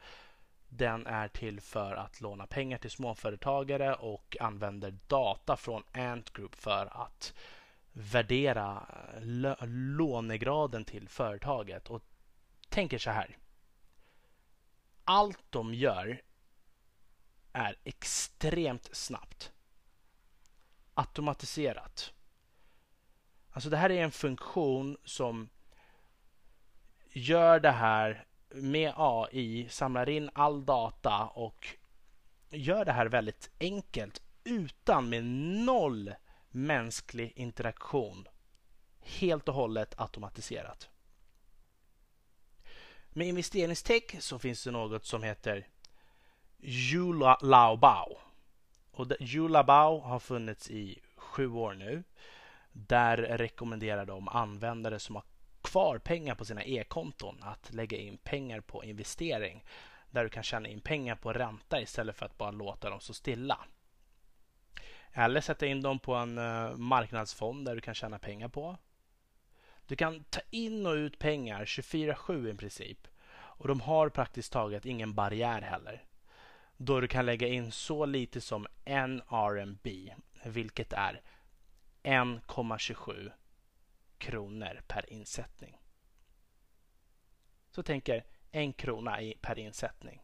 Den 0.69 1.07
är 1.07 1.27
till 1.27 1.61
för 1.61 1.93
att 1.93 2.21
låna 2.21 2.47
pengar 2.47 2.77
till 2.77 2.91
småföretagare 2.91 3.95
och 3.95 4.37
använder 4.39 4.97
data 5.07 5.57
från 5.57 5.83
Ant 5.91 6.33
Group 6.33 6.55
för 6.55 7.03
att 7.03 7.33
värdera 7.93 8.85
lånegraden 9.97 10.85
till 10.85 11.09
företaget. 11.09 11.89
Och 11.89 12.01
tänker 12.69 12.97
så 12.97 13.11
här. 13.11 13.37
Allt 15.03 15.43
de 15.49 15.73
gör 15.73 16.21
är 17.53 17.75
extremt 17.83 18.89
snabbt. 18.95 19.51
Automatiserat. 20.93 22.13
Alltså 23.51 23.69
det 23.69 23.77
här 23.77 23.89
är 23.91 24.03
en 24.03 24.11
funktion 24.11 24.97
som 25.05 25.49
gör 27.09 27.59
det 27.59 27.71
här 27.71 28.25
med 28.49 28.93
AI, 28.95 29.69
samlar 29.69 30.09
in 30.09 30.29
all 30.33 30.65
data 30.65 31.25
och 31.25 31.67
gör 32.49 32.85
det 32.85 32.91
här 32.91 33.05
väldigt 33.05 33.51
enkelt 33.59 34.21
utan 34.43 35.09
med 35.09 35.25
noll 35.65 36.13
mänsklig 36.49 37.33
interaktion. 37.35 38.27
Helt 38.99 39.49
och 39.49 39.55
hållet 39.55 39.99
automatiserat. 39.99 40.89
Med 43.09 43.27
investeringstech 43.27 44.15
så 44.19 44.39
finns 44.39 44.63
det 44.63 44.71
något 44.71 45.05
som 45.05 45.23
heter 45.23 45.67
Bao. 47.77 48.17
Och 48.91 49.07
Bao 49.63 49.99
har 49.99 50.19
funnits 50.19 50.71
i 50.71 50.99
sju 51.15 51.51
år 51.51 51.73
nu. 51.73 52.03
Där 52.71 53.17
rekommenderar 53.17 54.05
de 54.05 54.27
användare 54.27 54.99
som 54.99 55.15
har 55.15 55.23
kvar 55.61 55.97
pengar 55.97 56.35
på 56.35 56.45
sina 56.45 56.63
e-konton 56.63 57.37
att 57.41 57.73
lägga 57.73 57.97
in 57.97 58.17
pengar 58.17 58.61
på 58.61 58.83
investering. 58.83 59.63
Där 60.11 60.23
du 60.23 60.29
kan 60.29 60.43
tjäna 60.43 60.67
in 60.67 60.81
pengar 60.81 61.15
på 61.15 61.33
ränta 61.33 61.81
istället 61.81 62.15
för 62.15 62.25
att 62.25 62.37
bara 62.37 62.51
låta 62.51 62.89
dem 62.89 62.99
stå 62.99 63.13
stilla. 63.13 63.57
Eller 65.13 65.41
sätta 65.41 65.65
in 65.65 65.81
dem 65.81 65.99
på 65.99 66.15
en 66.15 66.37
eh, 66.37 66.75
marknadsfond 66.75 67.65
där 67.65 67.75
du 67.75 67.81
kan 67.81 67.93
tjäna 67.93 68.19
pengar 68.19 68.47
på. 68.47 68.77
Du 69.85 69.95
kan 69.95 70.23
ta 70.23 70.41
in 70.49 70.85
och 70.85 70.93
ut 70.93 71.19
pengar 71.19 71.65
24-7 71.65 72.53
i 72.53 72.57
princip. 72.57 73.07
Och 73.33 73.67
de 73.67 73.81
har 73.81 74.09
praktiskt 74.09 74.53
taget 74.53 74.85
ingen 74.85 75.13
barriär 75.13 75.61
heller. 75.61 76.03
Då 76.77 76.99
du 76.99 77.07
kan 77.07 77.25
lägga 77.25 77.47
in 77.47 77.71
så 77.71 78.05
lite 78.05 78.41
som 78.41 78.67
en 78.85 79.21
RMB, 79.29 79.87
vilket 80.45 80.93
är 80.93 81.21
1,27 82.03 83.31
kronor 84.17 84.81
per 84.87 85.13
insättning. 85.13 85.81
Så 87.71 87.83
tänker 87.83 88.25
en 88.51 88.73
krona 88.73 89.19
per 89.41 89.59
insättning 89.59 90.23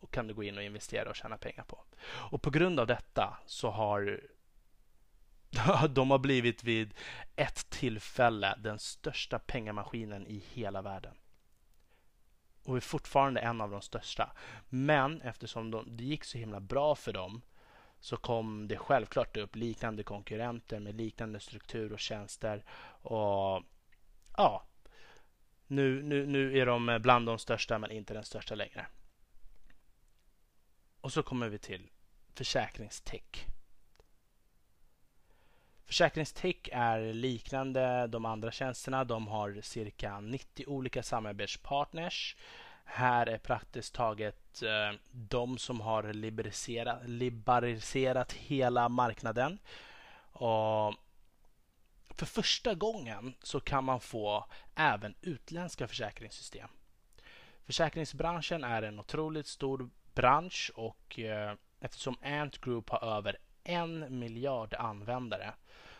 och 0.00 0.12
kan 0.12 0.26
du 0.26 0.34
gå 0.34 0.42
in 0.42 0.58
och 0.58 0.64
investera 0.64 1.10
och 1.10 1.16
tjäna 1.16 1.38
pengar 1.38 1.64
på. 1.64 1.84
Och 2.06 2.42
på 2.42 2.50
grund 2.50 2.80
av 2.80 2.86
detta 2.86 3.38
så 3.46 3.70
har 3.70 4.20
de 5.88 6.10
har 6.10 6.18
blivit 6.18 6.64
vid 6.64 6.94
ett 7.36 7.70
tillfälle 7.70 8.54
den 8.58 8.78
största 8.78 9.38
pengamaskinen 9.38 10.26
i 10.26 10.44
hela 10.52 10.82
världen. 10.82 11.16
Och 12.64 12.76
är 12.76 12.80
fortfarande 12.80 13.40
en 13.40 13.60
av 13.60 13.70
de 13.70 13.82
största. 13.82 14.32
Men 14.68 15.20
eftersom 15.20 15.70
de, 15.70 15.96
det 15.96 16.04
gick 16.04 16.24
så 16.24 16.38
himla 16.38 16.60
bra 16.60 16.94
för 16.94 17.12
dem 17.12 17.42
så 18.04 18.16
kom 18.16 18.68
det 18.68 18.76
självklart 18.76 19.36
upp 19.36 19.56
liknande 19.56 20.02
konkurrenter 20.02 20.80
med 20.80 20.94
liknande 20.94 21.40
struktur 21.40 21.92
och 21.92 22.00
tjänster. 22.00 22.64
Och 22.86 23.62
ja, 24.36 24.66
nu, 25.66 26.02
nu, 26.02 26.26
nu 26.26 26.58
är 26.58 26.66
de 26.66 26.98
bland 27.02 27.26
de 27.26 27.38
största 27.38 27.78
men 27.78 27.90
inte 27.90 28.14
den 28.14 28.24
största 28.24 28.54
längre. 28.54 28.86
Och 31.00 31.12
så 31.12 31.22
kommer 31.22 31.48
vi 31.48 31.58
till 31.58 31.90
försäkringstech. 32.34 33.46
Försäkringstech 35.84 36.68
är 36.72 37.12
liknande 37.12 38.06
de 38.06 38.24
andra 38.24 38.50
tjänsterna. 38.50 39.04
De 39.04 39.26
har 39.26 39.60
cirka 39.60 40.20
90 40.20 40.66
olika 40.66 41.02
samarbetspartners. 41.02 42.36
Här 42.84 43.26
är 43.26 43.38
praktiskt 43.38 43.94
taget 43.94 44.62
eh, 44.62 44.98
de 45.10 45.58
som 45.58 45.80
har 45.80 46.12
liberaliserat, 46.12 47.08
liberaliserat 47.08 48.32
hela 48.32 48.88
marknaden. 48.88 49.58
Och 50.32 50.94
för 52.16 52.26
första 52.26 52.74
gången 52.74 53.34
så 53.42 53.60
kan 53.60 53.84
man 53.84 54.00
få 54.00 54.46
även 54.74 55.14
utländska 55.20 55.88
försäkringssystem. 55.88 56.68
Försäkringsbranschen 57.66 58.64
är 58.64 58.82
en 58.82 59.00
otroligt 59.00 59.46
stor 59.46 59.90
bransch 60.14 60.72
och 60.74 61.18
eh, 61.18 61.54
eftersom 61.80 62.16
Ant 62.22 62.60
Group 62.60 62.90
har 62.90 63.16
över 63.16 63.36
en 63.64 64.18
miljard 64.18 64.74
användare 64.74 65.54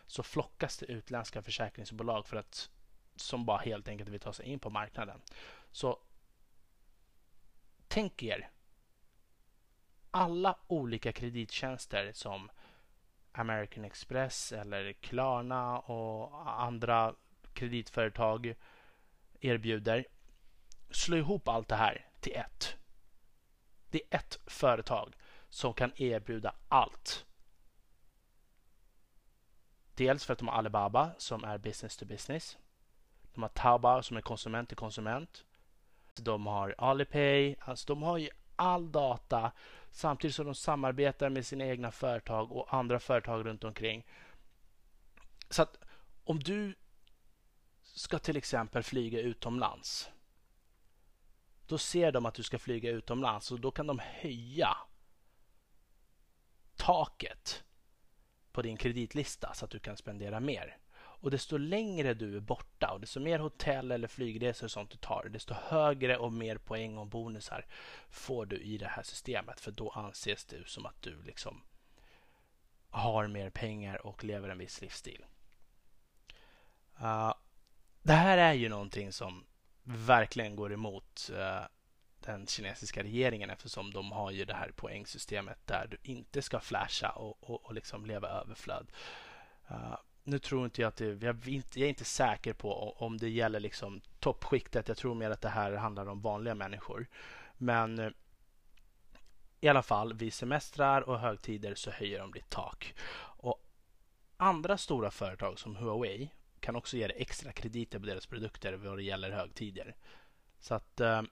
så 0.07 0.23
flockas 0.23 0.79
det 0.79 0.87
utländska 0.87 1.42
försäkringsbolag 1.42 2.27
för 2.27 2.37
att 2.37 2.70
som 3.16 3.44
bara 3.44 3.59
helt 3.59 3.88
enkelt 3.88 4.11
vill 4.11 4.20
ta 4.20 4.33
sig 4.33 4.47
in 4.47 4.59
på 4.59 4.70
marknaden. 4.70 5.20
Så 5.73 5.99
tänk 7.94 8.22
er 8.22 8.50
alla 10.11 10.59
olika 10.66 11.12
kredittjänster 11.12 12.12
som 12.12 12.50
American 13.33 13.85
Express 13.85 14.52
eller 14.52 14.92
Klarna 14.92 15.78
och 15.78 16.50
andra 16.62 17.14
kreditföretag 17.52 18.54
erbjuder. 19.40 20.07
Slå 20.90 21.16
ihop 21.16 21.48
allt 21.48 21.68
det 21.68 21.76
här 21.76 22.07
till 22.20 22.33
ett. 22.37 22.76
Det 23.90 24.02
är 24.11 24.18
ett 24.18 24.38
företag 24.46 25.16
som 25.48 25.74
kan 25.74 25.92
erbjuda 25.96 26.54
allt. 26.68 27.26
Dels 29.94 30.24
för 30.24 30.33
att 30.33 30.38
de 30.38 30.48
har 30.48 30.54
Alibaba 30.59 31.11
som 31.18 31.44
är 31.44 31.59
business 31.59 31.96
to 31.96 32.04
business. 32.04 32.59
De 33.35 33.42
har 33.42 33.50
Taobao 33.50 34.02
som 34.02 34.16
är 34.16 34.20
konsument 34.20 34.68
till 34.68 34.78
konsument. 34.78 35.44
De 36.14 36.46
har 36.46 36.74
Alipay. 36.79 37.57
Alltså 37.61 37.87
de 37.87 38.03
har 38.03 38.18
ju 38.18 38.29
all 38.57 38.92
data 38.92 39.53
samtidigt 39.90 40.35
som 40.35 40.46
de 40.46 40.55
samarbetar 40.55 41.29
med 41.29 41.46
sina 41.46 41.64
egna 41.64 41.90
företag 41.90 42.53
och 42.53 42.74
andra 42.74 43.00
företag 43.00 43.46
runt 43.46 43.64
omkring. 43.64 44.07
Så 45.50 45.62
att 45.62 45.79
om 46.24 46.38
du 46.38 46.74
ska 47.83 48.18
till 48.18 48.37
exempel 48.37 48.83
flyga 48.83 49.20
utomlands 49.20 50.11
då 51.66 51.79
ser 51.79 52.12
de 52.12 52.27
att 52.27 52.35
du 52.35 52.42
ska 52.42 52.59
flyga 52.59 52.90
utomlands 52.90 53.53
och 53.53 53.61
då 53.61 53.70
kan 53.70 53.87
de 53.87 53.98
höja 53.98 54.77
taket 56.77 57.64
på 58.53 58.62
din 58.62 58.77
kreditlista 58.77 59.55
så 59.55 59.64
att 59.64 59.70
du 59.70 59.79
kan 59.79 59.96
spendera 59.96 60.40
mer. 60.40 60.79
Och 61.24 61.30
desto 61.30 61.56
längre 61.56 62.14
du 62.14 62.37
är 62.37 62.40
borta 62.40 62.90
och 62.92 63.00
desto 63.00 63.20
mer 63.20 63.38
hotell 63.38 63.92
eller 63.92 64.08
flygresor 64.08 64.66
och 64.66 64.70
sånt 64.70 64.90
du 64.90 64.96
tar, 64.96 65.28
desto 65.28 65.54
högre 65.54 66.16
och 66.16 66.32
mer 66.32 66.58
poäng 66.58 66.98
och 66.98 67.06
bonusar 67.06 67.66
får 68.08 68.46
du 68.46 68.56
i 68.56 68.78
det 68.78 68.87
här 68.87 69.02
systemet. 69.02 69.60
För 69.60 69.70
då 69.70 69.90
anses 69.90 70.44
du 70.44 70.64
som 70.66 70.87
att 70.87 71.02
du 71.02 71.22
liksom 71.22 71.62
har 72.88 73.26
mer 73.26 73.50
pengar 73.50 74.06
och 74.06 74.24
lever 74.24 74.48
en 74.48 74.58
viss 74.58 74.80
livsstil. 74.80 75.24
Uh, 77.02 77.34
det 78.02 78.12
här 78.12 78.38
är 78.38 78.52
ju 78.52 78.68
någonting 78.68 79.12
som 79.12 79.44
verkligen 79.82 80.56
går 80.56 80.72
emot 80.72 81.30
uh, 81.32 81.66
den 82.20 82.46
kinesiska 82.46 83.02
regeringen 83.02 83.50
eftersom 83.50 83.92
de 83.92 84.12
har 84.12 84.30
ju 84.30 84.44
det 84.44 84.54
här 84.54 84.70
poängsystemet 84.76 85.58
där 85.66 85.87
du 85.87 85.98
inte 86.02 86.42
ska 86.42 86.60
flasha 86.60 87.10
och, 87.10 87.50
och, 87.50 87.64
och 87.64 87.74
liksom 87.74 88.06
leva 88.06 88.28
överflöd. 88.28 88.92
Uh, 89.70 89.96
nu 90.24 90.38
tror 90.38 90.64
inte 90.64 90.80
jag 90.80 90.88
att 90.88 90.96
det, 90.96 91.22
jag, 91.22 91.48
inte, 91.48 91.80
jag 91.80 91.84
är 91.87 91.88
inte 91.88 92.04
säker 92.04 92.52
på 92.52 92.92
om 92.98 93.18
det 93.18 93.28
gäller 93.28 93.60
liksom 93.60 94.00
toppskiktet. 94.20 94.88
Jag 94.88 94.96
tror 94.96 95.14
mer 95.14 95.30
att 95.30 95.40
det 95.40 95.48
här 95.48 95.72
handlar 95.72 96.06
om 96.06 96.20
vanliga 96.20 96.54
människor. 96.54 97.06
Men 97.56 97.98
eh, 97.98 98.10
i 99.60 99.68
alla 99.68 99.82
fall 99.82 100.14
vid 100.14 100.32
semestrar 100.32 101.08
och 101.08 101.18
högtider 101.18 101.74
så 101.74 101.90
höjer 101.90 102.18
de 102.18 102.32
ditt 102.32 102.50
tak. 102.50 102.94
Och 103.20 103.64
andra 104.37 104.78
stora 104.78 105.10
företag 105.10 105.58
som 105.58 105.76
Huawei 105.76 106.30
kan 106.60 106.76
också 106.76 106.96
ge 106.96 107.06
dig 107.06 107.16
extra 107.18 107.52
krediter 107.52 107.98
på 107.98 108.06
deras 108.06 108.26
produkter 108.26 108.72
vad 108.72 108.98
det 108.98 109.02
gäller 109.02 109.30
högtider. 109.30 109.96
Så 110.58 110.74
att 110.74 111.00
eh, 111.00 111.22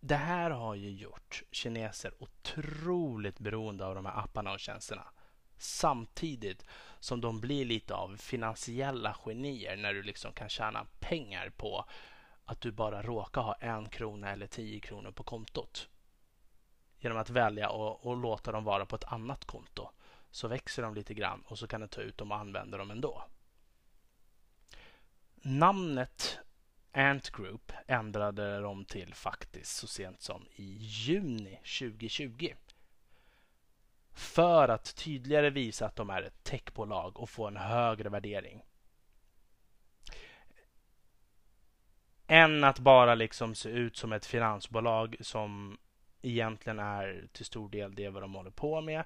det 0.00 0.16
här 0.16 0.50
har 0.50 0.74
ju 0.74 0.90
gjort 0.90 1.42
kineser 1.50 2.12
otroligt 2.18 3.38
beroende 3.38 3.86
av 3.86 3.94
de 3.94 4.06
här 4.06 4.18
apparna 4.18 4.52
och 4.52 4.60
tjänsterna. 4.60 5.04
Samtidigt 5.64 6.64
som 7.00 7.20
de 7.20 7.40
blir 7.40 7.64
lite 7.64 7.94
av 7.94 8.16
finansiella 8.16 9.16
genier 9.24 9.76
när 9.76 9.94
du 9.94 10.02
liksom 10.02 10.32
kan 10.32 10.48
tjäna 10.48 10.86
pengar 11.00 11.50
på 11.56 11.84
att 12.44 12.60
du 12.60 12.72
bara 12.72 13.02
råkar 13.02 13.42
ha 13.42 13.54
en 13.54 13.88
krona 13.88 14.30
eller 14.30 14.46
tio 14.46 14.80
kronor 14.80 15.10
på 15.10 15.22
kontot. 15.22 15.88
Genom 16.98 17.18
att 17.18 17.30
välja 17.30 17.70
och, 17.70 18.06
och 18.06 18.16
låta 18.16 18.52
dem 18.52 18.64
vara 18.64 18.86
på 18.86 18.96
ett 18.96 19.04
annat 19.04 19.44
konto 19.44 19.88
så 20.30 20.48
växer 20.48 20.82
de 20.82 20.94
lite 20.94 21.14
grann 21.14 21.42
och 21.46 21.58
så 21.58 21.66
kan 21.66 21.80
du 21.80 21.86
ta 21.86 22.00
ut 22.00 22.18
dem 22.18 22.32
och 22.32 22.38
använda 22.38 22.78
dem 22.78 22.90
ändå. 22.90 23.24
Namnet 25.34 26.38
Ant 26.92 27.30
Group 27.30 27.72
ändrade 27.86 28.60
de 28.60 28.84
till 28.84 29.14
faktiskt 29.14 29.76
så 29.76 29.86
sent 29.86 30.22
som 30.22 30.46
i 30.54 30.76
juni 30.80 31.60
2020. 31.80 32.54
För 34.14 34.68
att 34.68 34.96
tydligare 34.96 35.50
visa 35.50 35.86
att 35.86 35.96
de 35.96 36.10
är 36.10 36.22
ett 36.22 36.44
techbolag 36.44 37.20
och 37.20 37.30
få 37.30 37.46
en 37.46 37.56
högre 37.56 38.08
värdering. 38.08 38.62
Än 42.26 42.64
att 42.64 42.78
bara 42.78 43.14
liksom 43.14 43.54
se 43.54 43.68
ut 43.68 43.96
som 43.96 44.12
ett 44.12 44.26
finansbolag 44.26 45.16
som 45.20 45.78
egentligen 46.22 46.78
är 46.78 47.28
till 47.32 47.44
stor 47.44 47.68
del 47.68 47.94
det 47.94 48.08
vad 48.08 48.22
de 48.22 48.34
håller 48.34 48.50
på 48.50 48.80
med. 48.80 49.04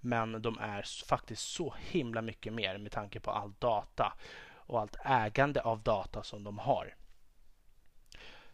Men 0.00 0.42
de 0.42 0.58
är 0.58 1.06
faktiskt 1.06 1.42
så 1.42 1.74
himla 1.78 2.22
mycket 2.22 2.52
mer 2.52 2.78
med 2.78 2.92
tanke 2.92 3.20
på 3.20 3.30
all 3.30 3.52
data 3.58 4.12
och 4.54 4.80
allt 4.80 4.96
ägande 5.04 5.60
av 5.60 5.82
data 5.82 6.22
som 6.22 6.44
de 6.44 6.58
har. 6.58 6.94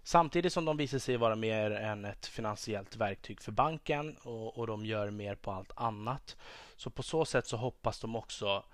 Samtidigt 0.07 0.53
som 0.53 0.65
de 0.65 0.77
visar 0.77 0.99
sig 0.99 1.17
vara 1.17 1.37
mer 1.37 1.71
än 1.71 2.05
ett 2.05 2.27
finansiellt 2.27 2.97
verktyg 2.97 3.41
för 3.41 3.53
banken 3.53 4.17
och, 4.17 4.59
och 4.59 4.67
de 4.67 4.87
gör 4.87 5.11
mer 5.11 5.35
på 5.35 5.53
allt 5.53 5.73
annat. 5.77 6.37
Så 6.77 6.91
på 6.91 7.03
så 7.03 7.25
sätt 7.25 7.47
så 7.47 7.57
hoppas 7.57 8.01
de 8.01 8.17
också 8.17 8.65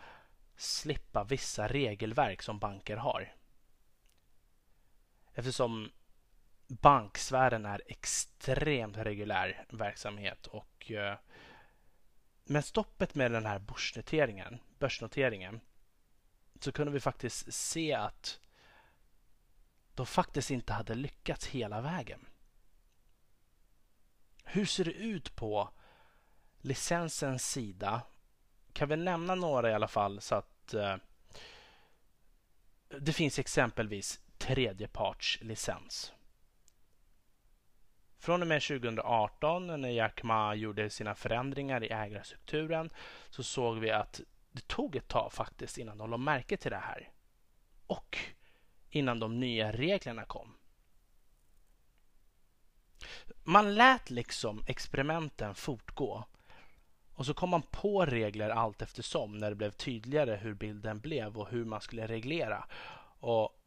slippa 0.57 1.25
vissa 1.25 1.69
regelverk 1.69 2.43
som 2.43 2.59
banker 2.59 2.97
har. 2.97 3.35
Eftersom 5.35 5.91
banksfären 6.69 7.67
är 7.67 7.83
extremt 7.87 8.97
reguljär 8.97 9.65
verksamhet 9.69 10.47
och 10.47 10.91
eh, 10.91 11.19
med 12.45 12.65
stoppet 12.65 13.15
med 13.15 13.33
den 13.33 13.47
här 13.47 13.59
börsnoteringen, 13.59 14.59
börsnoteringen 14.79 15.61
så 16.61 16.73
kunde 16.73 16.93
vi 16.93 17.01
faktiskt 17.01 17.55
se 17.55 17.95
att 17.95 18.41
de 19.95 20.07
faktiskt 20.07 20.51
inte 20.51 20.73
hade 20.73 20.95
lyckats 20.95 21.47
hela 21.47 21.81
vägen. 21.81 22.27
Hur 24.45 24.67
ser 24.67 24.85
det 24.85 24.93
ut 24.93 25.37
på 25.37 25.71
licensens 26.61 27.51
sida? 27.51 28.03
Kan 28.73 28.89
vi 28.89 28.97
nämna 28.97 29.35
några 29.35 29.71
i 29.71 29.75
alla 29.75 29.89
fall 29.89 30.21
så 30.21 30.35
att 30.35 30.75
eh, 30.75 30.97
det 33.01 33.13
finns 33.13 33.39
exempelvis 33.39 34.21
tredjepartslicens. 34.39 36.13
Från 38.19 38.43
och 38.43 38.49
med 38.49 38.63
2018 38.63 39.81
när 39.81 39.89
Jack 39.89 40.23
Ma 40.23 40.55
gjorde 40.55 40.91
sina 40.91 41.15
förändringar 41.15 41.85
i 41.85 41.89
ägarstrukturen 41.89 42.91
så 43.31 43.43
såg 43.43 43.79
vi 43.79 43.91
att 43.91 44.21
det 44.53 44.69
tog 44.69 44.97
ett 44.97 45.09
tag 45.09 45.33
faktiskt 45.33 45.79
innan 45.79 45.99
de 45.99 46.11
lade 46.11 46.23
märke 46.23 46.57
till 46.57 46.71
det 46.71 46.77
här. 46.77 47.11
Och 47.87 48.19
innan 48.91 49.21
de 49.21 49.41
nya 49.41 49.73
reglerna 49.73 50.25
kom. 50.25 50.55
Man 53.45 53.75
lät 53.75 54.11
liksom 54.11 54.65
experimenten 54.67 55.55
fortgå 55.55 56.25
och 57.21 57.27
så 57.27 57.35
kom 57.35 57.51
man 57.51 57.63
på 57.63 58.07
regler 58.07 58.51
allt 58.51 58.83
eftersom 58.83 59.39
när 59.39 59.51
det 59.51 59.57
blev 59.57 59.71
tydligare 59.71 60.37
hur 60.37 60.55
bilden 60.55 61.01
blev 61.01 61.39
och 61.39 61.49
hur 61.49 61.65
man 61.65 61.81
skulle 61.81 62.07
reglera. 62.07 62.67
Och 63.21 63.61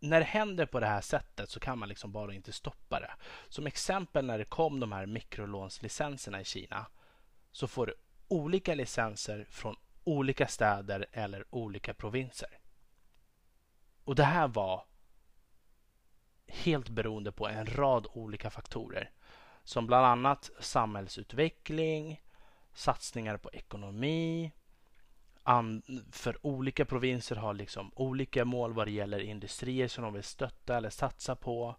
när 0.00 0.18
det 0.18 0.26
händer 0.26 0.66
på 0.66 0.80
det 0.80 0.86
här 0.86 1.00
sättet 1.00 1.50
så 1.50 1.60
kan 1.60 1.78
man 1.78 1.88
liksom 1.88 2.12
bara 2.12 2.34
inte 2.34 2.52
stoppa 2.52 3.00
det. 3.00 3.12
Som 3.48 3.66
exempel 3.66 4.24
när 4.24 4.38
det 4.38 4.44
kom 4.44 4.80
de 4.80 4.92
här 4.92 5.06
mikrolånslicenserna 5.06 6.40
i 6.40 6.44
Kina 6.44 6.86
så 7.52 7.66
får 7.66 7.86
du 7.86 7.94
olika 8.28 8.74
licenser 8.74 9.46
från 9.50 9.76
olika 10.04 10.46
städer 10.46 11.06
eller 11.12 11.44
olika 11.50 11.94
provinser. 11.94 12.58
Och 14.10 14.16
det 14.16 14.24
här 14.24 14.48
var 14.48 14.84
helt 16.46 16.88
beroende 16.88 17.32
på 17.32 17.48
en 17.48 17.66
rad 17.66 18.06
olika 18.12 18.50
faktorer 18.50 19.10
som 19.64 19.86
bland 19.86 20.06
annat 20.06 20.50
samhällsutveckling, 20.60 22.22
satsningar 22.72 23.36
på 23.36 23.50
ekonomi, 23.52 24.52
för 26.12 26.46
olika 26.46 26.84
provinser 26.84 27.36
har 27.36 27.54
liksom 27.54 27.92
olika 27.94 28.44
mål 28.44 28.72
vad 28.72 28.86
det 28.86 28.90
gäller 28.90 29.20
industrier 29.20 29.88
som 29.88 30.04
de 30.04 30.12
vill 30.12 30.22
stötta 30.22 30.76
eller 30.76 30.90
satsa 30.90 31.36
på. 31.36 31.76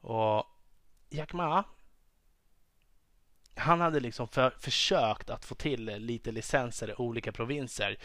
Och 0.00 0.46
Jack 1.10 1.32
Ma 1.32 1.64
han 3.54 3.80
hade 3.80 4.00
liksom 4.00 4.28
för, 4.28 4.50
försökt 4.50 5.30
att 5.30 5.44
få 5.44 5.54
till 5.54 5.84
lite 5.84 6.32
licenser 6.32 6.90
i 6.90 6.94
olika 6.94 7.32
provinser. 7.32 7.96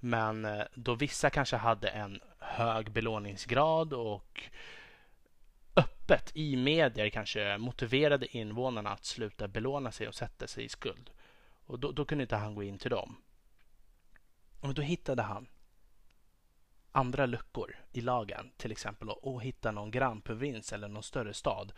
Men 0.00 0.44
eh, 0.44 0.64
då 0.74 0.94
vissa 0.94 1.30
kanske 1.30 1.56
hade 1.56 1.88
en 1.88 2.20
hög 2.46 2.92
belåningsgrad 2.92 3.92
och 3.92 4.42
öppet 5.76 6.36
i 6.36 6.56
medier 6.56 7.08
kanske 7.08 7.58
motiverade 7.58 8.36
invånarna 8.36 8.90
att 8.90 9.04
sluta 9.04 9.48
belåna 9.48 9.92
sig 9.92 10.08
och 10.08 10.14
sätta 10.14 10.46
sig 10.46 10.64
i 10.64 10.68
skuld. 10.68 11.10
Och 11.66 11.78
då, 11.78 11.92
då 11.92 12.04
kunde 12.04 12.24
inte 12.24 12.36
han 12.36 12.54
gå 12.54 12.62
in 12.62 12.78
till 12.78 12.90
dem. 12.90 13.16
Och 14.60 14.74
då 14.74 14.82
hittade 14.82 15.22
han 15.22 15.46
andra 16.92 17.26
luckor 17.26 17.76
i 17.92 18.00
lagen, 18.00 18.50
till 18.56 18.72
exempel 18.72 19.10
att 19.10 19.42
hitta 19.42 19.72
någon 19.72 19.90
grannprovins 19.90 20.72
eller 20.72 20.88
någon 20.88 21.02
större 21.02 21.34
stad 21.34 21.72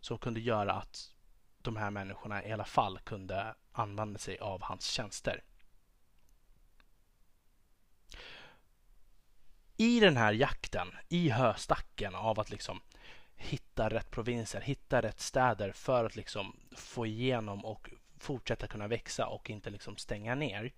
som 0.00 0.18
kunde 0.18 0.40
göra 0.40 0.72
att 0.72 1.14
de 1.58 1.76
här 1.76 1.90
människorna 1.90 2.44
i 2.44 2.52
alla 2.52 2.64
fall 2.64 2.98
kunde 2.98 3.54
använda 3.72 4.18
sig 4.18 4.38
av 4.38 4.62
hans 4.62 4.86
tjänster. 4.86 5.42
I 9.76 10.00
den 10.00 10.16
här 10.16 10.32
jakten, 10.32 10.92
i 11.08 11.30
höstacken 11.30 12.14
av 12.14 12.40
att 12.40 12.50
liksom 12.50 12.80
hitta 13.36 13.88
rätt 13.88 14.10
provinser, 14.10 14.60
hitta 14.60 15.02
rätt 15.02 15.20
städer 15.20 15.72
för 15.72 16.04
att 16.04 16.16
liksom 16.16 16.56
få 16.76 17.06
igenom 17.06 17.64
och 17.64 17.90
fortsätta 18.18 18.66
kunna 18.66 18.88
växa 18.88 19.26
och 19.26 19.50
inte 19.50 19.70
liksom 19.70 19.96
stänga 19.96 20.34
ner. 20.34 20.72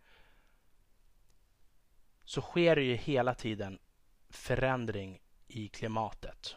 Så 2.25 2.41
sker 2.41 2.77
det 2.77 2.83
ju 2.83 2.97
hela 2.97 3.35
tiden 3.35 3.79
förändring 4.31 5.21
i 5.47 5.69
klimatet. 5.69 6.57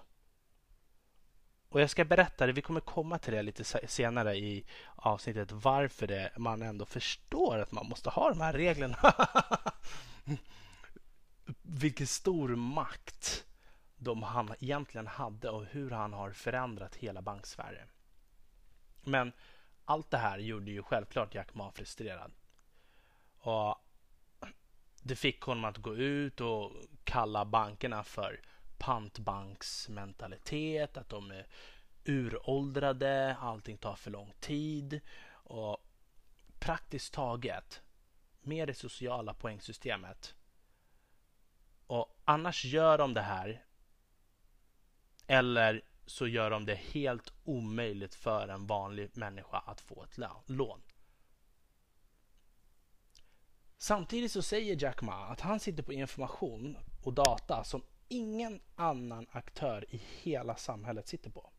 Och 1.69 1.81
jag 1.81 1.89
ska 1.89 2.05
berätta 2.05 2.45
det, 2.45 2.53
vi 2.53 2.61
kommer 2.61 2.79
komma 2.79 3.19
till 3.19 3.33
det 3.33 3.41
lite 3.41 3.63
senare 3.87 4.35
i 4.35 4.65
avsnittet 4.95 5.51
varför 5.51 6.07
det, 6.07 6.31
man 6.37 6.61
ändå 6.61 6.85
förstår 6.85 7.59
att 7.59 7.71
man 7.71 7.89
måste 7.89 8.09
ha 8.09 8.29
de 8.29 8.41
här 8.41 8.53
reglerna. 8.53 8.97
Vilken 11.61 12.07
stor 12.07 12.55
makt 12.55 13.45
de 13.97 14.23
han 14.23 14.55
egentligen 14.59 15.07
hade 15.07 15.49
och 15.49 15.65
hur 15.65 15.91
han 15.91 16.13
har 16.13 16.31
förändrat 16.31 16.95
hela 16.95 17.21
banksfären. 17.21 17.87
Men 19.01 19.31
allt 19.85 20.11
det 20.11 20.17
här 20.17 20.37
gjorde 20.37 20.71
ju 20.71 20.83
självklart 20.83 21.35
Jack 21.35 21.53
Ma 21.53 21.71
frustrerad. 21.71 22.31
Och 23.39 23.75
det 25.01 25.15
fick 25.15 25.41
honom 25.41 25.65
att 25.65 25.77
gå 25.77 25.95
ut 25.95 26.41
och 26.41 26.71
kalla 27.03 27.45
bankerna 27.45 28.03
för 28.03 28.41
pantbanksmentalitet, 28.77 30.97
att 30.97 31.09
de 31.09 31.31
är 31.31 31.47
uråldrade, 32.05 33.37
allting 33.39 33.77
tar 33.77 33.95
för 33.95 34.11
lång 34.11 34.33
tid 34.39 35.01
och 35.31 35.77
praktiskt 36.59 37.13
taget 37.13 37.81
med 38.41 38.67
det 38.67 38.73
sociala 38.73 39.33
poängsystemet 39.33 40.35
och 41.89 42.19
annars 42.25 42.65
gör 42.65 42.97
de 42.97 43.13
det 43.13 43.21
här. 43.21 43.65
Eller 45.27 45.81
så 46.05 46.27
gör 46.27 46.49
de 46.49 46.65
det 46.65 46.75
helt 46.75 47.33
omöjligt 47.43 48.15
för 48.15 48.47
en 48.47 48.67
vanlig 48.67 49.09
människa 49.13 49.57
att 49.57 49.81
få 49.81 50.03
ett 50.03 50.17
lån. 50.45 50.81
Samtidigt 53.77 54.31
så 54.31 54.41
säger 54.41 54.83
Jack 54.83 55.01
Ma 55.01 55.25
att 55.25 55.41
han 55.41 55.59
sitter 55.59 55.83
på 55.83 55.93
information 55.93 56.77
och 57.03 57.13
data 57.13 57.63
som 57.63 57.83
ingen 58.07 58.61
annan 58.75 59.27
aktör 59.31 59.85
i 59.89 60.01
hela 60.21 60.55
samhället 60.55 61.07
sitter 61.07 61.29
på. 61.29 61.51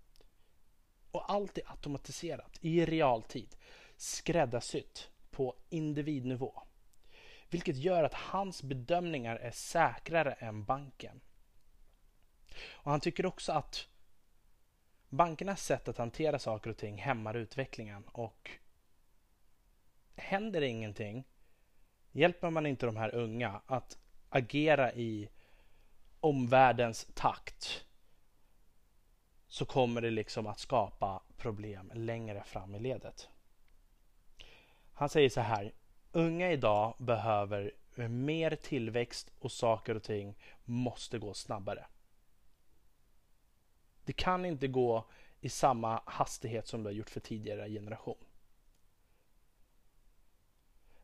Och 1.11 1.31
allt 1.33 1.59
är 1.59 1.71
automatiserat 1.71 2.59
i 2.61 2.87
realtid, 2.87 3.57
skräddarsytt 3.97 5.11
på 5.31 5.57
individnivå. 5.69 6.63
Vilket 7.51 7.77
gör 7.77 8.05
att 8.05 8.15
hans 8.15 8.63
bedömningar 8.63 9.37
är 9.37 9.51
säkrare 9.51 10.33
än 10.33 10.65
banken. 10.65 11.21
Och 12.71 12.91
Han 12.91 13.01
tycker 13.01 13.27
också 13.27 13.53
att 13.53 13.89
bankernas 15.09 15.63
sätt 15.65 15.89
att 15.89 15.99
hantera 15.99 16.39
saker 16.39 16.71
och 16.71 16.77
ting 16.77 16.99
hämmar 16.99 17.35
utvecklingen 17.35 18.05
och 18.05 18.51
händer 20.17 20.61
ingenting 20.61 21.25
hjälper 22.13 22.51
man 22.51 22.67
inte 22.67 22.87
de 22.87 22.97
här 22.97 23.15
unga 23.15 23.61
att 23.67 23.99
agera 24.29 24.93
i 24.93 25.29
omvärldens 26.21 27.09
takt 27.15 27.85
så 29.47 29.65
kommer 29.65 30.01
det 30.01 30.11
liksom 30.11 30.47
att 30.47 30.59
skapa 30.59 31.23
problem 31.37 31.93
längre 31.95 32.43
fram 32.45 32.75
i 32.75 32.79
ledet. 32.79 33.29
Han 34.93 35.09
säger 35.09 35.29
så 35.31 35.41
här. 35.41 35.73
Unga 36.13 36.53
idag 36.53 36.95
behöver 36.99 37.73
mer 38.09 38.57
tillväxt 38.57 39.33
och 39.39 39.53
saker 39.53 39.95
och 39.95 40.03
ting 40.03 40.35
måste 40.65 41.19
gå 41.19 41.35
snabbare. 41.35 41.87
Det 44.05 44.13
kan 44.13 44.45
inte 44.45 44.69
gå 44.69 45.05
i 45.41 45.49
samma 45.49 46.03
hastighet 46.07 46.67
som 46.67 46.83
det 46.83 46.89
har 46.89 46.95
gjort 46.95 47.11
för 47.11 47.21
tidigare 47.21 47.71
generation. 47.71 48.25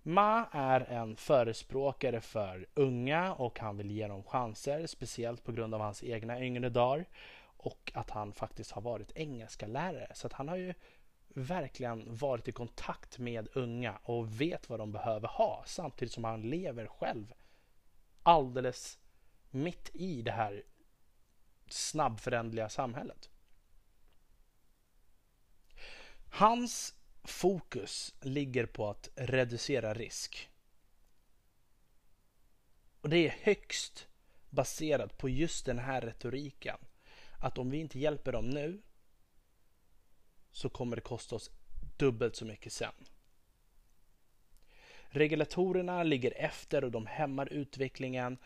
Ma 0.02 0.46
är 0.52 0.80
en 0.80 1.16
förespråkare 1.16 2.20
för 2.20 2.66
unga 2.74 3.34
och 3.34 3.58
han 3.58 3.76
vill 3.76 3.90
ge 3.90 4.08
dem 4.08 4.22
chanser, 4.22 4.86
speciellt 4.86 5.44
på 5.44 5.52
grund 5.52 5.74
av 5.74 5.80
hans 5.80 6.04
egna 6.04 6.40
yngre 6.40 6.68
dagar 6.68 7.04
och 7.56 7.92
att 7.94 8.10
han 8.10 8.32
faktiskt 8.32 8.70
har 8.70 8.82
varit 8.82 9.12
engelska 9.16 9.66
lärare. 9.66 10.10
Så 10.14 10.26
att 10.26 10.32
han 10.32 10.48
har 10.48 10.56
ju 10.56 10.74
verkligen 11.36 12.16
varit 12.16 12.48
i 12.48 12.52
kontakt 12.52 13.18
med 13.18 13.48
unga 13.52 13.98
och 14.02 14.40
vet 14.40 14.68
vad 14.68 14.78
de 14.78 14.92
behöver 14.92 15.28
ha 15.28 15.64
samtidigt 15.66 16.12
som 16.12 16.24
han 16.24 16.42
lever 16.42 16.86
själv 16.86 17.34
alldeles 18.22 18.98
mitt 19.50 19.90
i 19.94 20.22
det 20.22 20.32
här 20.32 20.62
snabbförändliga 21.68 22.68
samhället. 22.68 23.30
Hans 26.30 26.94
fokus 27.24 28.14
ligger 28.20 28.66
på 28.66 28.90
att 28.90 29.08
reducera 29.14 29.94
risk. 29.94 30.50
Och 33.00 33.08
det 33.08 33.26
är 33.26 33.36
högst 33.40 34.08
baserat 34.50 35.18
på 35.18 35.28
just 35.28 35.66
den 35.66 35.78
här 35.78 36.00
retoriken. 36.00 36.78
Att 37.38 37.58
om 37.58 37.70
vi 37.70 37.78
inte 37.78 37.98
hjälper 37.98 38.32
dem 38.32 38.50
nu 38.50 38.82
så 40.56 40.68
kommer 40.68 40.96
det 40.96 41.02
kosta 41.02 41.36
oss 41.36 41.50
dubbelt 41.96 42.36
så 42.36 42.44
mycket 42.44 42.72
sen. 42.72 42.92
Regulatorerna 45.08 46.02
ligger 46.02 46.32
efter 46.36 46.84
och 46.84 46.90
de 46.90 47.06
hämmar 47.06 47.52
utvecklingen. 47.52 48.38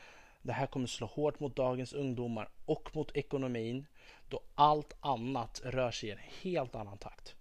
Det 0.43 0.53
här 0.53 0.67
kommer 0.67 0.87
slå 0.87 1.07
hårt 1.07 1.41
mot 1.41 1.57
dagens 1.57 1.93
ungdomar 1.93 2.49
och 2.65 2.97
mot 2.97 3.17
ekonomin 3.17 3.87
då 4.29 4.43
allt 4.55 4.97
annat 5.01 5.61
rör 5.65 5.91
sig 5.91 6.09
i 6.09 6.13
en 6.13 6.19
helt 6.43 6.75
annan 6.75 6.99
takt. 6.99 7.35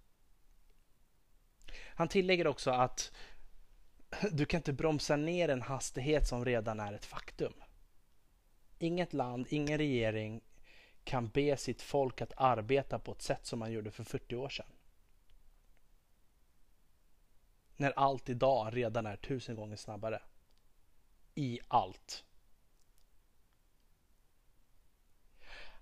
Han 1.94 2.08
tillägger 2.08 2.46
också 2.46 2.70
att 2.70 3.12
du 4.32 4.46
kan 4.46 4.58
inte 4.58 4.72
bromsa 4.72 5.16
ner 5.16 5.48
en 5.48 5.62
hastighet 5.62 6.28
som 6.28 6.44
redan 6.44 6.80
är 6.80 6.92
ett 6.92 7.06
faktum. 7.06 7.52
Inget 8.78 9.12
land, 9.12 9.46
ingen 9.50 9.78
regering 9.78 10.42
kan 11.04 11.28
be 11.28 11.56
sitt 11.56 11.82
folk 11.82 12.20
att 12.20 12.32
arbeta 12.36 12.98
på 12.98 13.12
ett 13.12 13.22
sätt 13.22 13.46
som 13.46 13.58
man 13.58 13.72
gjorde 13.72 13.90
för 13.90 14.04
40 14.04 14.36
år 14.36 14.48
sedan. 14.48 14.72
När 17.76 17.92
allt 17.96 18.28
idag 18.28 18.76
redan 18.76 19.06
är 19.06 19.16
tusen 19.16 19.56
gånger 19.56 19.76
snabbare. 19.76 20.22
I 21.34 21.60
allt. 21.68 22.24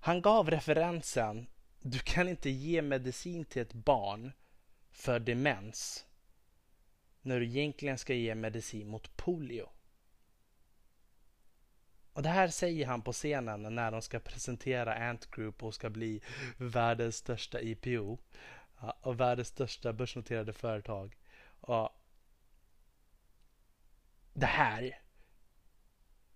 Han 0.01 0.23
gav 0.23 0.51
referensen 0.51 1.47
Du 1.81 1.99
kan 1.99 2.29
inte 2.29 2.51
ge 2.51 2.83
medicin 2.83 3.45
till 3.45 3.63
ett 3.63 3.73
barn 3.73 4.33
för 4.91 5.21
demens 5.21 6.07
när 7.23 7.41
du 7.41 7.47
egentligen 7.47 7.99
ska 7.99 8.15
ge 8.15 8.35
medicin 8.35 8.89
mot 8.89 9.17
polio. 9.17 9.71
Och 12.19 12.25
det 12.25 12.29
här 12.29 12.49
säger 12.49 12.87
han 12.87 13.03
på 13.03 13.13
scenen 13.13 13.75
när 13.75 13.91
de 13.91 14.03
ska 14.03 14.19
presentera 14.19 15.09
Ant 15.09 15.31
Group 15.31 15.63
och 15.63 15.75
ska 15.75 15.91
bli 15.91 16.21
världens 16.57 17.17
största 17.17 17.61
IPO 17.61 18.19
och 19.01 19.21
världens 19.21 19.49
största 19.49 19.93
börsnoterade 19.93 20.53
företag. 20.53 21.17
Och 21.61 21.91
det 24.33 24.47
här 24.47 24.99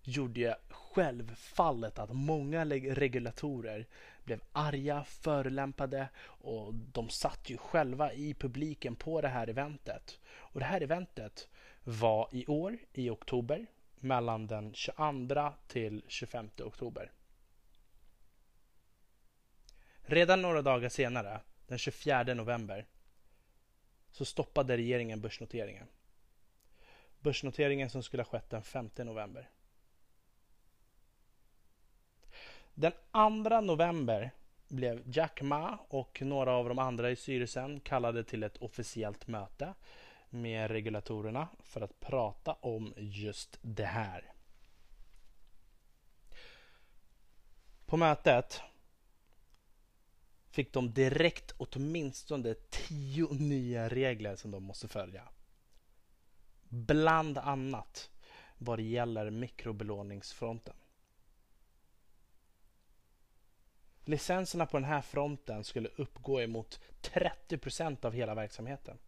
gjorde 0.03 0.41
ju 0.41 0.55
självfallet 0.71 1.99
att 1.99 2.11
många 2.13 2.65
regulatorer 2.65 3.87
blev 4.25 4.41
arga, 4.53 5.05
förolämpade 5.05 6.09
och 6.25 6.75
de 6.75 7.09
satt 7.09 7.51
ju 7.51 7.57
själva 7.57 8.13
i 8.13 8.35
publiken 8.35 8.97
på 8.97 9.21
det 9.21 9.29
här 9.29 9.49
eventet. 9.49 10.21
Och 10.25 10.61
det 10.61 10.67
här 10.67 10.81
eventet 10.81 11.49
var 11.85 12.29
i 12.33 12.47
år 12.47 12.79
i 12.93 13.11
oktober 13.11 13.67
mellan 14.03 14.47
den 14.47 14.75
22 14.75 15.53
till 15.67 16.05
25 16.09 16.51
oktober. 16.59 17.13
Redan 20.03 20.43
några 20.43 20.63
dagar 20.63 20.89
senare, 20.89 21.41
den 21.67 21.79
24 21.79 22.23
november, 22.35 22.87
så 24.11 24.25
stoppade 24.25 24.77
regeringen 24.77 25.21
börsnoteringen. 25.21 25.87
Börsnoteringen 27.21 27.91
som 27.91 28.03
skulle 28.03 28.23
ha 28.23 28.31
skett 28.31 28.51
den 28.51 28.63
5 28.63 28.91
november. 28.97 29.49
Den 32.75 32.93
2 33.13 33.61
november 33.61 34.31
blev 34.69 35.03
Jack 35.07 35.43
Ma 35.43 35.79
och 35.89 36.23
några 36.23 36.53
av 36.53 36.69
de 36.69 36.79
andra 36.79 37.11
i 37.11 37.17
styrelsen 37.17 37.81
kallade 37.81 38.25
till 38.25 38.43
ett 38.43 38.57
officiellt 38.57 39.27
möte 39.27 39.75
med 40.33 40.71
regulatorerna 40.71 41.49
för 41.59 41.81
att 41.81 42.01
prata 42.01 42.53
om 42.53 42.95
just 42.97 43.59
det 43.63 43.85
här. 43.85 44.33
På 47.87 47.97
mötet 47.97 48.61
fick 50.51 50.73
de 50.73 50.93
direkt 50.93 51.55
åtminstone 51.57 52.55
tio 52.55 53.29
nya 53.33 53.89
regler 53.89 54.37
som 54.37 54.51
de 54.51 54.63
måste 54.63 54.89
följa. 54.89 55.29
Bland 56.69 57.39
annat 57.39 58.11
vad 58.59 58.79
det 58.79 58.83
gäller 58.83 59.31
mikrobelåningsfronten. 59.31 60.75
Licenserna 64.05 64.67
på 64.67 64.77
den 64.77 64.85
här 64.85 65.03
fronten 65.03 65.65
skulle 65.65 65.89
uppgå 65.89 66.41
emot 66.41 66.81
30 67.01 67.59
procent 67.59 68.05
av 68.05 68.13
hela 68.13 68.35
verksamheten. 68.35 68.99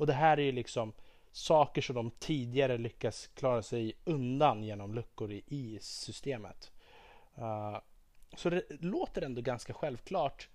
Och 0.00 0.06
det 0.06 0.12
här 0.12 0.38
är 0.38 0.42
ju 0.42 0.52
liksom 0.52 0.92
saker 1.32 1.82
som 1.82 1.94
de 1.94 2.10
tidigare 2.10 2.78
lyckas 2.78 3.26
klara 3.26 3.62
sig 3.62 3.92
undan 4.04 4.62
genom 4.62 4.94
luckor 4.94 5.32
i, 5.32 5.44
i 5.46 5.78
systemet. 5.80 6.72
Uh, 7.38 7.78
så 8.36 8.50
det 8.50 8.62
låter 8.68 9.22
ändå 9.22 9.40
ganska 9.40 9.74
självklart 9.74 10.48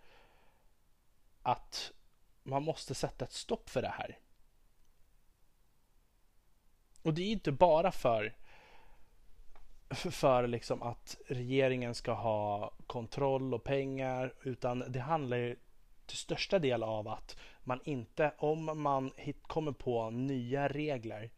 att 1.42 1.92
man 2.44 2.64
måste 2.64 2.96
sätta 2.96 3.26
ett 3.26 3.32
stopp 3.32 3.70
för 3.70 3.82
det 3.82 3.94
här. 3.98 4.20
Och 7.02 7.14
det 7.14 7.22
är 7.22 7.32
inte 7.32 7.52
bara 7.52 7.92
för 7.92 8.36
för 9.90 10.48
liksom 10.48 10.82
att 10.82 11.18
regeringen 11.28 11.96
ska 11.96 12.14
ha 12.14 12.74
kontroll 12.88 13.54
och 13.54 13.64
pengar 13.64 14.34
utan 14.44 14.84
det 14.88 15.00
handlar 15.00 15.38
ju 15.38 15.56
till 16.06 16.18
största 16.18 16.60
del 16.60 16.84
av 16.84 17.08
att 17.08 17.38
man 17.66 17.80
inte, 17.84 18.34
om 18.38 18.82
man 18.82 19.12
hit, 19.18 19.44
kommer 19.48 19.72
på 19.72 20.10
nya 20.10 20.68
regler 20.68 21.32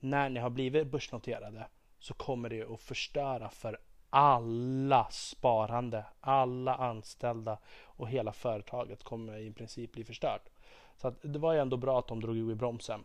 när 0.00 0.28
ni 0.28 0.40
har 0.40 0.50
blivit 0.50 0.86
börsnoterade 0.86 1.66
så 1.98 2.14
kommer 2.14 2.48
det 2.48 2.62
att 2.62 2.80
förstöra 2.80 3.50
för 3.50 3.78
alla 4.10 5.08
sparande, 5.10 6.04
alla 6.20 6.74
anställda 6.74 7.58
och 7.82 8.08
hela 8.08 8.32
företaget 8.32 9.04
kommer 9.04 9.38
i 9.38 9.52
princip 9.52 9.92
bli 9.92 10.04
förstört. 10.04 10.48
Så 10.96 11.10
det 11.10 11.38
var 11.38 11.52
ju 11.52 11.60
ändå 11.60 11.76
bra 11.76 11.98
att 11.98 12.08
de 12.08 12.20
drog 12.20 12.36
i 12.36 12.54
bromsen. 12.54 13.04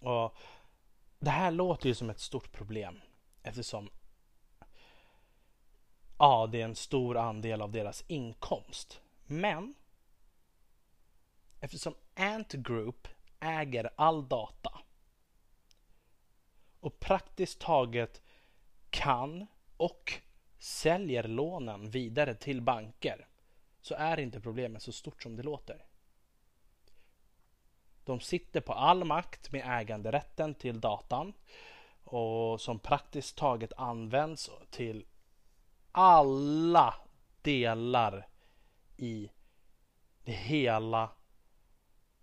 Och 0.00 0.36
det 1.18 1.30
här 1.30 1.50
låter 1.50 1.88
ju 1.88 1.94
som 1.94 2.10
ett 2.10 2.20
stort 2.20 2.52
problem 2.52 3.00
eftersom 3.42 3.90
ja, 6.18 6.48
det 6.52 6.60
är 6.60 6.64
en 6.64 6.74
stor 6.74 7.16
andel 7.16 7.62
av 7.62 7.70
deras 7.70 8.04
inkomst. 8.06 9.00
Men 9.26 9.74
eftersom 11.62 11.94
Ant 12.14 12.52
Group 12.52 13.08
äger 13.40 13.90
all 13.96 14.28
data 14.28 14.78
och 16.80 17.00
praktiskt 17.00 17.60
taget 17.60 18.22
kan 18.90 19.46
och 19.76 20.12
säljer 20.58 21.22
lånen 21.22 21.90
vidare 21.90 22.34
till 22.34 22.62
banker 22.62 23.26
så 23.80 23.94
är 23.94 24.20
inte 24.20 24.40
problemet 24.40 24.82
så 24.82 24.92
stort 24.92 25.22
som 25.22 25.36
det 25.36 25.42
låter. 25.42 25.84
De 28.04 28.20
sitter 28.20 28.60
på 28.60 28.72
all 28.72 29.04
makt 29.04 29.52
med 29.52 29.80
äganderätten 29.80 30.54
till 30.54 30.80
datan 30.80 31.32
och 32.04 32.60
som 32.60 32.78
praktiskt 32.78 33.36
taget 33.36 33.72
används 33.76 34.50
till 34.70 35.04
alla 35.92 36.94
delar 37.42 38.28
i 38.96 39.30
det 40.24 40.32
hela 40.32 41.10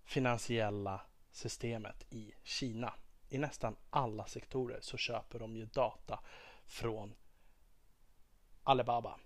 finansiella 0.09 1.01
systemet 1.31 2.05
i 2.09 2.31
Kina. 2.43 2.93
I 3.29 3.37
nästan 3.37 3.75
alla 3.89 4.25
sektorer 4.25 4.79
så 4.81 4.97
köper 4.97 5.39
de 5.39 5.55
ju 5.55 5.65
data 5.65 6.19
från 6.65 7.15
Alibaba. 8.63 9.19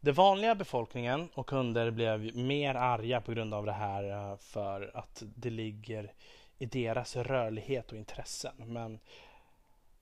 Den 0.00 0.14
vanliga 0.14 0.54
befolkningen 0.54 1.28
och 1.34 1.46
kunder 1.48 1.90
blev 1.90 2.36
mer 2.36 2.74
arga 2.74 3.20
på 3.20 3.32
grund 3.32 3.54
av 3.54 3.66
det 3.66 3.72
här 3.72 4.04
eh, 4.04 4.36
för 4.36 4.90
att 4.94 5.22
det 5.36 5.50
ligger 5.50 6.12
i 6.58 6.66
deras 6.66 7.16
rörlighet 7.16 7.92
och 7.92 7.98
intressen. 7.98 8.54
Men 8.56 8.98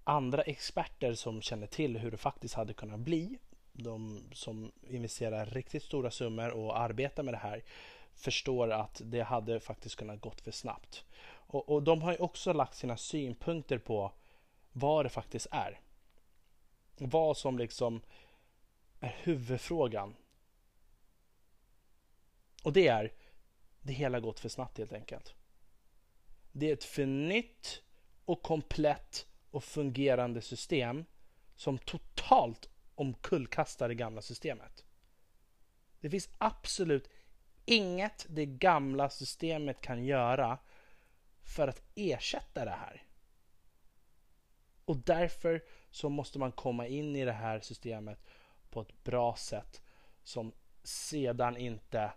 andra 0.04 0.42
experter 0.42 1.14
som 1.14 1.42
känner 1.42 1.66
till 1.66 1.98
hur 1.98 2.10
det 2.10 2.16
faktiskt 2.16 2.54
hade 2.54 2.74
kunnat 2.74 3.00
bli, 3.00 3.38
de 3.72 4.28
som 4.32 4.72
investerar 4.88 5.46
riktigt 5.46 5.82
stora 5.82 6.10
summor 6.10 6.50
och 6.50 6.78
arbetar 6.78 7.22
med 7.22 7.34
det 7.34 7.38
här, 7.38 7.62
förstår 8.16 8.72
att 8.72 9.02
det 9.04 9.20
hade 9.20 9.60
faktiskt 9.60 9.96
kunnat 9.96 10.20
gått 10.20 10.40
för 10.40 10.50
snabbt. 10.50 11.04
Och, 11.26 11.68
och 11.68 11.82
de 11.82 12.02
har 12.02 12.12
ju 12.12 12.18
också 12.18 12.52
lagt 12.52 12.74
sina 12.74 12.96
synpunkter 12.96 13.78
på 13.78 14.12
vad 14.72 15.04
det 15.04 15.08
faktiskt 15.08 15.46
är. 15.50 15.80
Vad 16.98 17.36
som 17.36 17.58
liksom 17.58 18.00
är 19.00 19.16
huvudfrågan. 19.22 20.16
Och 22.62 22.72
det 22.72 22.88
är, 22.88 23.12
det 23.80 23.92
hela 23.92 24.20
gått 24.20 24.40
för 24.40 24.48
snabbt 24.48 24.78
helt 24.78 24.92
enkelt. 24.92 25.34
Det 26.52 26.68
är 26.68 26.72
ett 26.72 26.84
för 26.84 27.06
nytt 27.06 27.82
och 28.24 28.42
komplett 28.42 29.26
och 29.50 29.64
fungerande 29.64 30.40
system 30.40 31.04
som 31.56 31.78
totalt 31.78 32.68
omkullkastar 32.94 33.88
det 33.88 33.94
gamla 33.94 34.22
systemet. 34.22 34.84
Det 36.00 36.10
finns 36.10 36.28
absolut 36.38 37.10
inget 37.66 38.26
det 38.28 38.46
gamla 38.46 39.10
systemet 39.10 39.80
kan 39.80 40.04
göra 40.04 40.58
för 41.42 41.68
att 41.68 41.82
ersätta 41.94 42.64
det 42.64 42.70
här. 42.70 43.02
Och 44.84 44.96
därför 44.96 45.64
så 45.90 46.08
måste 46.08 46.38
man 46.38 46.52
komma 46.52 46.86
in 46.86 47.16
i 47.16 47.24
det 47.24 47.32
här 47.32 47.60
systemet 47.60 48.18
på 48.70 48.80
ett 48.80 49.04
bra 49.04 49.36
sätt 49.36 49.82
som 50.22 50.52
sedan 50.82 51.56
inte 51.56 52.12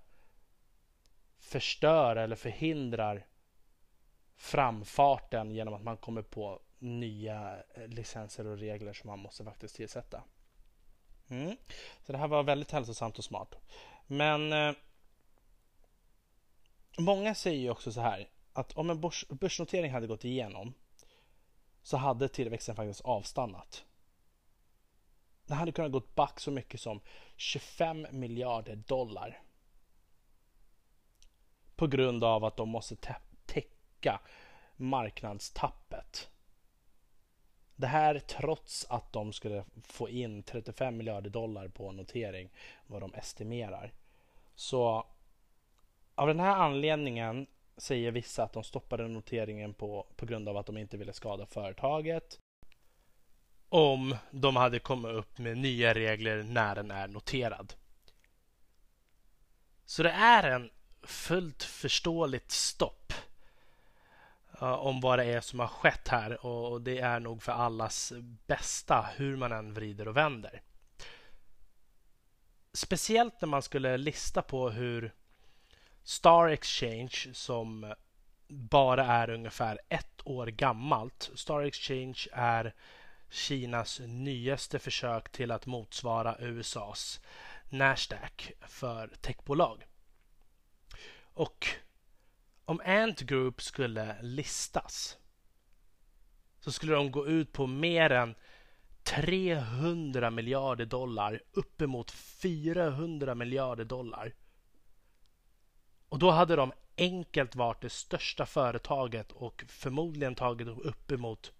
förstör 1.40 2.16
eller 2.16 2.36
förhindrar 2.36 3.26
framfarten 4.36 5.52
genom 5.52 5.74
att 5.74 5.84
man 5.84 5.98
kommer 5.98 6.22
på 6.22 6.60
nya 6.80 7.64
eh, 7.74 7.88
licenser 7.88 8.48
och 8.48 8.58
regler 8.58 8.94
som 8.94 9.10
man 9.10 9.20
måste 9.20 9.44
faktiskt 9.44 9.76
tillsätta. 9.76 10.24
Mm. 11.28 11.58
Så 12.06 12.12
det 12.12 12.18
här 12.18 12.28
var 12.28 12.44
väldigt 12.44 12.72
hälsosamt 12.72 13.18
och 13.18 13.24
smart. 13.24 13.56
Men 14.08 14.54
eh, 14.54 14.74
många 17.04 17.36
säger 17.36 17.60
ju 17.60 17.70
också 17.70 17.92
så 17.92 18.02
här 18.02 18.30
att 18.54 18.72
om 18.74 18.90
en 18.90 19.02
börs, 19.02 19.26
börsnotering 19.30 19.92
hade 19.92 20.08
gått 20.08 20.26
igenom 20.26 20.74
så 21.82 21.98
hade 21.98 22.28
tillväxten 22.28 22.76
faktiskt 22.76 23.02
avstannat. 23.02 23.86
Den 25.46 25.58
hade 25.58 25.72
kunnat 25.72 25.92
gått 25.92 26.16
back 26.16 26.40
så 26.40 26.52
mycket 26.52 26.82
som 26.82 27.02
25 27.36 28.08
miljarder 28.12 28.76
dollar. 28.76 29.42
På 31.76 31.88
grund 31.88 32.24
av 32.24 32.46
att 32.46 32.58
de 32.58 32.70
måste 32.70 32.96
täcka 33.46 34.20
marknadstappet. 34.76 36.30
Det 37.76 37.88
här 37.88 38.20
trots 38.20 38.86
att 38.90 39.14
de 39.14 39.34
skulle 39.34 39.66
få 39.84 40.10
in 40.10 40.44
35 40.44 40.98
miljarder 40.98 41.30
dollar 41.30 41.68
på 41.68 41.92
notering 41.92 42.50
vad 42.88 43.02
de 43.02 43.14
estimerar. 43.14 43.94
Så 44.56 45.06
av 46.20 46.28
den 46.28 46.40
här 46.40 46.56
anledningen 46.56 47.48
säger 47.78 48.12
vissa 48.12 48.44
att 48.44 48.54
de 48.54 48.64
stoppade 48.64 49.08
noteringen 49.08 49.74
på, 49.74 50.08
på 50.16 50.26
grund 50.26 50.50
av 50.50 50.58
att 50.58 50.66
de 50.66 50.78
inte 50.78 50.98
ville 50.98 51.14
skada 51.14 51.46
företaget. 51.46 52.40
Om 53.70 54.16
de 54.32 54.56
hade 54.56 54.80
kommit 54.80 55.12
upp 55.12 55.38
med 55.38 55.58
nya 55.58 55.94
regler 55.94 56.44
när 56.44 56.76
den 56.76 56.92
är 56.92 57.08
noterad. 57.08 57.74
Så 59.86 60.04
det 60.04 60.12
är 60.12 60.52
en 60.52 60.70
fullt 61.04 61.64
förståeligt 61.64 62.52
stopp 62.52 63.14
uh, 64.62 64.74
om 64.74 65.02
vad 65.02 65.20
det 65.20 65.26
är 65.26 65.42
som 65.42 65.60
har 65.60 65.68
skett 65.68 66.08
här 66.08 66.46
och 66.46 66.82
det 66.82 67.00
är 67.00 67.20
nog 67.20 67.44
för 67.44 67.52
allas 67.52 68.14
bästa 68.48 69.10
hur 69.16 69.36
man 69.36 69.52
än 69.52 69.74
vrider 69.74 70.08
och 70.08 70.18
vänder. 70.18 70.62
Speciellt 72.74 73.42
när 73.42 73.48
man 73.48 73.62
skulle 73.62 73.98
lista 73.98 74.42
på 74.42 74.70
hur 74.70 75.14
Star 76.10 76.48
Exchange 76.48 77.28
som 77.34 77.94
bara 78.48 79.06
är 79.06 79.30
ungefär 79.30 79.80
ett 79.90 80.22
år 80.24 80.48
gammalt. 80.48 81.32
Star 81.36 81.62
Exchange 81.62 82.28
är 82.32 82.74
Kinas 83.30 84.02
nyaste 84.06 84.80
försök 84.80 85.32
till 85.32 85.52
att 85.52 85.66
motsvara 85.66 86.36
USAs 86.40 87.20
Nasdaq 87.70 88.52
för 88.62 89.08
techbolag. 89.22 89.88
Och 91.22 91.68
om 92.66 92.82
Ant 92.86 93.20
Group 93.22 93.62
skulle 93.62 94.22
listas 94.22 95.18
så 96.60 96.72
skulle 96.72 96.94
de 96.94 97.12
gå 97.12 97.28
ut 97.28 97.52
på 97.52 97.68
mer 97.68 98.10
än 98.10 98.36
300 99.04 100.30
miljarder 100.30 100.86
dollar, 100.86 101.42
uppemot 101.52 102.12
400 102.12 103.36
miljarder 103.36 103.86
dollar 103.86 104.34
och 106.10 106.20
då 106.20 106.32
hade 106.32 106.56
de 106.56 106.72
enkelt 106.98 107.56
varit 107.56 107.82
det 107.82 107.90
största 107.90 108.46
företaget 108.46 109.32
och 109.32 109.64
förmodligen 109.68 110.36
tagit 110.36 110.68
uppemot 110.68 111.52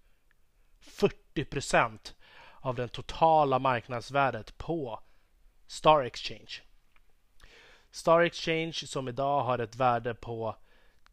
40 0.80 1.44
procent 1.44 2.14
av 2.60 2.74
det 2.74 2.88
totala 2.88 3.58
marknadsvärdet 3.58 4.58
på 4.58 5.00
Star 5.66 6.02
Exchange. 6.02 6.62
Star 7.90 8.20
Exchange 8.20 8.72
som 8.72 9.08
idag 9.08 9.42
har 9.42 9.58
ett 9.58 9.76
värde 9.76 10.14
på 10.14 10.56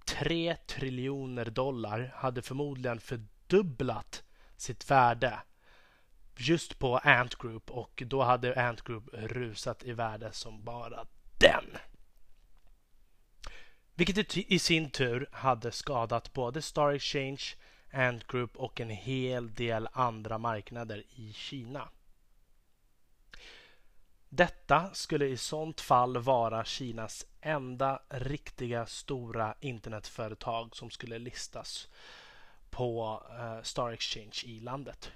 3 0.06 0.56
triljoner 0.56 1.46
dollar 1.46 2.14
hade 2.16 2.42
förmodligen 2.42 3.00
fördubblat 3.00 4.24
sitt 4.58 4.92
värde 4.92 5.40
just 6.38 6.80
på 6.80 6.98
Ant 6.98 7.36
Group 7.36 7.72
och 7.72 8.04
då 8.06 8.24
hade 8.24 8.68
Ant 8.68 8.82
Group 8.82 9.10
rusat 9.14 9.84
i 9.84 9.92
värde 9.92 10.32
som 10.32 10.64
bara 10.64 11.06
den. 11.38 11.78
Vilket 13.98 14.38
i 14.38 14.60
sin 14.60 14.90
tur 14.90 15.30
hade 15.32 15.72
skadat 15.72 16.34
både 16.34 16.62
Star 16.62 16.92
Exchange, 16.92 17.42
Ant 17.92 18.28
Group 18.28 18.58
och 18.58 18.80
en 18.80 18.90
hel 18.90 19.54
del 19.54 19.88
andra 19.94 20.38
marknader 20.38 21.04
i 21.16 21.34
Kina. 21.34 21.90
Detta 24.30 24.94
skulle 24.94 25.26
i 25.26 25.38
sånt 25.38 25.82
fall 25.82 26.18
vara 26.18 26.66
Kinas 26.66 27.26
enda 27.42 28.02
riktiga 28.10 28.86
stora 28.86 29.56
internetföretag 29.60 30.76
som 30.76 30.90
skulle 30.90 31.20
listas 31.20 31.88
på 32.70 33.24
eh, 33.40 33.62
Star 33.64 33.92
Exchange 33.92 34.42
i 34.44 34.60
landet. 34.60 35.12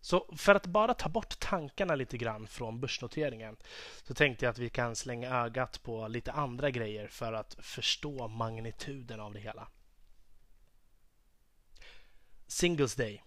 Så 0.00 0.34
för 0.36 0.54
att 0.54 0.66
bara 0.66 0.94
ta 0.94 1.08
bort 1.08 1.38
tankarna 1.38 1.94
lite 1.94 2.18
grann 2.18 2.46
från 2.46 2.80
börsnoteringen 2.80 3.56
så 4.02 4.14
tänkte 4.14 4.44
jag 4.44 4.50
att 4.50 4.58
vi 4.58 4.70
kan 4.70 4.96
slänga 4.96 5.30
ögat 5.30 5.82
på 5.82 6.08
lite 6.08 6.32
andra 6.32 6.70
grejer 6.70 7.08
för 7.08 7.32
att 7.32 7.56
förstå 7.60 8.28
magnituden 8.28 9.20
av 9.20 9.32
det 9.34 9.40
hela. 9.40 9.68
Singles 12.46 12.94
Day. 12.94 13.22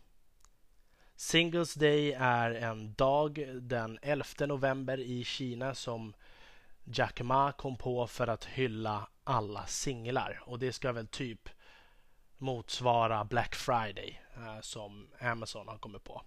Singles 1.16 1.74
Day 1.74 2.14
är 2.14 2.52
en 2.52 2.94
dag 2.94 3.48
den 3.62 4.00
11 4.02 4.26
november 4.40 5.00
i 5.00 5.24
Kina 5.24 5.76
som 5.76 6.14
Jack 6.84 7.22
Ma 7.22 7.52
kom 7.52 7.78
på 7.78 8.08
för 8.08 8.28
att 8.28 8.46
hylla 8.46 9.08
alla 9.24 9.66
singlar 9.66 10.44
och 10.46 10.60
det 10.60 10.74
ska 10.74 10.92
väl 10.92 11.08
typ 11.08 11.50
motsvara 12.38 13.26
Black 13.26 13.56
Friday 13.56 14.22
eh, 14.36 14.62
som 14.62 15.08
Amazon 15.20 15.68
har 15.68 15.78
kommit 15.78 16.04
på. 16.04 16.22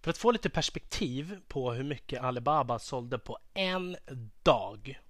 För 0.00 0.10
att 0.10 0.18
få 0.18 0.30
lite 0.30 0.50
perspektiv 0.50 1.40
på 1.48 1.72
hur 1.72 1.84
mycket 1.84 2.22
Alibaba 2.22 2.78
sålde 2.78 3.18
på 3.18 3.38
en 3.54 3.96
dag 4.42 5.00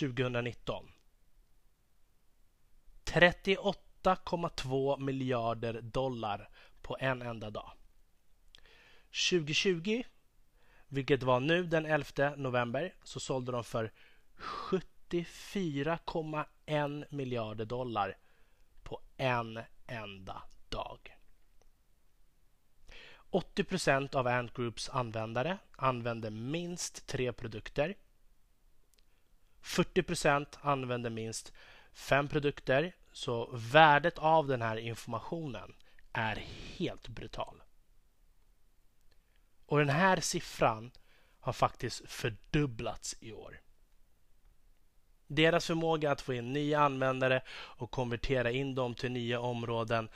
2019. 0.00 0.90
38,2 3.04 5.00
miljarder 5.00 5.82
dollar 5.82 6.48
på 6.82 6.96
en 7.00 7.22
enda 7.22 7.50
dag. 7.50 7.72
2020, 9.30 10.02
vilket 10.88 11.22
var 11.22 11.40
nu 11.40 11.64
den 11.64 11.86
11 11.86 12.34
november, 12.36 12.94
så 13.02 13.20
sålde 13.20 13.52
de 13.52 13.64
för 13.64 13.92
74,1 14.36 17.04
miljarder 17.10 17.64
dollar 17.64 18.16
på 18.82 19.00
en 19.16 19.60
enda 19.86 20.42
dag. 20.68 21.19
80 23.30 23.64
procent 23.64 24.14
av 24.14 24.26
Ant 24.26 24.54
Groups 24.54 24.88
användare 24.88 25.58
använder 25.76 26.30
minst 26.30 27.06
tre 27.06 27.32
produkter. 27.32 27.94
40 29.60 30.02
procent 30.02 30.58
använder 30.60 31.10
minst 31.10 31.52
fem 31.92 32.28
produkter. 32.28 32.96
Så 33.12 33.50
värdet 33.52 34.18
av 34.18 34.46
den 34.46 34.62
här 34.62 34.76
informationen 34.76 35.74
är 36.12 36.36
helt 36.76 37.08
brutal. 37.08 37.62
Och 39.66 39.78
den 39.78 39.88
här 39.88 40.20
siffran 40.20 40.90
har 41.40 41.52
faktiskt 41.52 42.02
fördubblats 42.10 43.16
i 43.20 43.32
år. 43.32 43.60
Deras 45.26 45.66
förmåga 45.66 46.10
att 46.10 46.20
få 46.20 46.34
in 46.34 46.52
nya 46.52 46.80
användare 46.80 47.42
och 47.50 47.90
konvertera 47.90 48.50
in 48.50 48.74
dem 48.74 48.94
till 48.94 49.12
nya 49.12 49.40
områden 49.40 50.08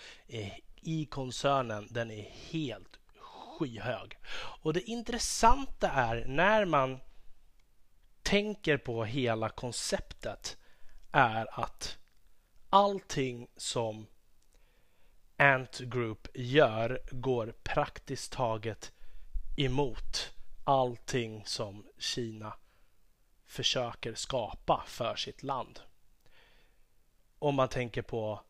i 0.84 1.06
koncernen 1.06 1.88
den 1.90 2.10
är 2.10 2.22
helt 2.22 2.98
skyhög. 3.58 4.18
Och 4.34 4.72
det 4.72 4.80
intressanta 4.80 5.90
är 5.90 6.24
när 6.26 6.64
man 6.64 7.00
tänker 8.22 8.76
på 8.76 9.04
hela 9.04 9.48
konceptet 9.48 10.56
är 11.12 11.60
att 11.60 11.98
allting 12.70 13.48
som 13.56 14.06
Ant 15.36 15.78
Group 15.78 16.28
gör 16.34 17.00
går 17.10 17.54
praktiskt 17.62 18.32
taget 18.32 18.92
emot 19.56 20.34
allting 20.64 21.42
som 21.46 21.86
Kina 21.98 22.56
försöker 23.46 24.14
skapa 24.14 24.84
för 24.86 25.16
sitt 25.16 25.42
land. 25.42 25.80
Om 27.38 27.54
man 27.54 27.68
tänker 27.68 28.02
på 28.02 28.40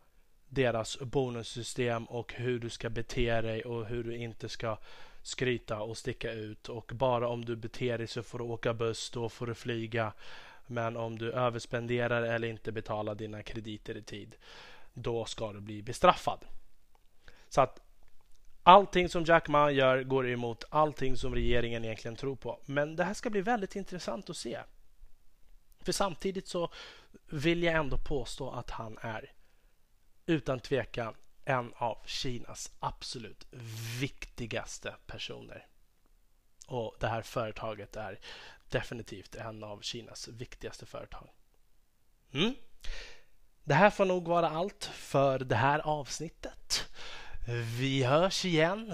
deras 0.54 0.98
bonussystem 0.98 2.04
och 2.04 2.32
hur 2.32 2.58
du 2.58 2.70
ska 2.70 2.90
bete 2.90 3.40
dig 3.40 3.62
och 3.62 3.86
hur 3.86 4.04
du 4.04 4.16
inte 4.16 4.48
ska 4.48 4.78
skryta 5.22 5.80
och 5.80 5.96
sticka 5.96 6.32
ut 6.32 6.68
och 6.68 6.92
bara 6.94 7.28
om 7.28 7.44
du 7.44 7.56
beter 7.56 7.98
dig 7.98 8.06
så 8.06 8.22
får 8.22 8.38
du 8.38 8.44
åka 8.44 8.74
buss, 8.74 9.10
då 9.10 9.28
får 9.28 9.46
du 9.46 9.54
flyga. 9.54 10.12
Men 10.66 10.96
om 10.96 11.18
du 11.18 11.32
överspenderar 11.32 12.22
eller 12.22 12.48
inte 12.48 12.72
betalar 12.72 13.14
dina 13.14 13.42
krediter 13.42 13.96
i 13.96 14.02
tid, 14.02 14.36
då 14.92 15.24
ska 15.24 15.52
du 15.52 15.60
bli 15.60 15.82
bestraffad. 15.82 16.38
Så 17.48 17.60
att 17.60 17.80
allting 18.62 19.08
som 19.08 19.24
Jack 19.24 19.48
Ma 19.48 19.70
gör 19.70 20.02
går 20.02 20.28
emot 20.28 20.64
allting 20.68 21.16
som 21.16 21.34
regeringen 21.34 21.84
egentligen 21.84 22.16
tror 22.16 22.36
på. 22.36 22.60
Men 22.64 22.96
det 22.96 23.04
här 23.04 23.14
ska 23.14 23.30
bli 23.30 23.40
väldigt 23.40 23.76
intressant 23.76 24.30
att 24.30 24.36
se. 24.36 24.58
För 25.80 25.92
samtidigt 25.92 26.48
så 26.48 26.70
vill 27.26 27.62
jag 27.62 27.74
ändå 27.74 27.98
påstå 27.98 28.50
att 28.50 28.70
han 28.70 28.98
är 29.00 29.32
utan 30.26 30.60
tvekan 30.60 31.14
en 31.44 31.72
av 31.76 31.98
Kinas 32.06 32.72
absolut 32.80 33.46
viktigaste 34.00 34.94
personer. 35.06 35.66
Och 36.66 36.96
det 37.00 37.08
här 37.08 37.22
företaget 37.22 37.96
är 37.96 38.20
definitivt 38.68 39.34
en 39.34 39.64
av 39.64 39.80
Kinas 39.80 40.28
viktigaste 40.28 40.86
företag. 40.86 41.28
Mm. 42.32 42.54
Det 43.64 43.74
här 43.74 43.90
får 43.90 44.04
nog 44.04 44.28
vara 44.28 44.50
allt 44.50 44.84
för 44.84 45.38
det 45.38 45.56
här 45.56 45.78
avsnittet. 45.78 46.90
Vi 47.78 48.02
hörs 48.02 48.44
igen 48.44 48.86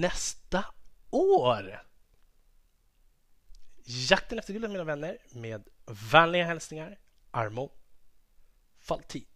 nästa 0.00 0.64
år. 1.10 1.82
Jakten 3.84 4.38
efter 4.38 4.52
guldet 4.52 4.70
mina 4.70 4.84
vänner 4.84 5.18
med 5.30 5.68
vänliga 6.12 6.44
hälsningar 6.44 6.98
Armo 7.30 7.72
Faltin. 8.78 9.29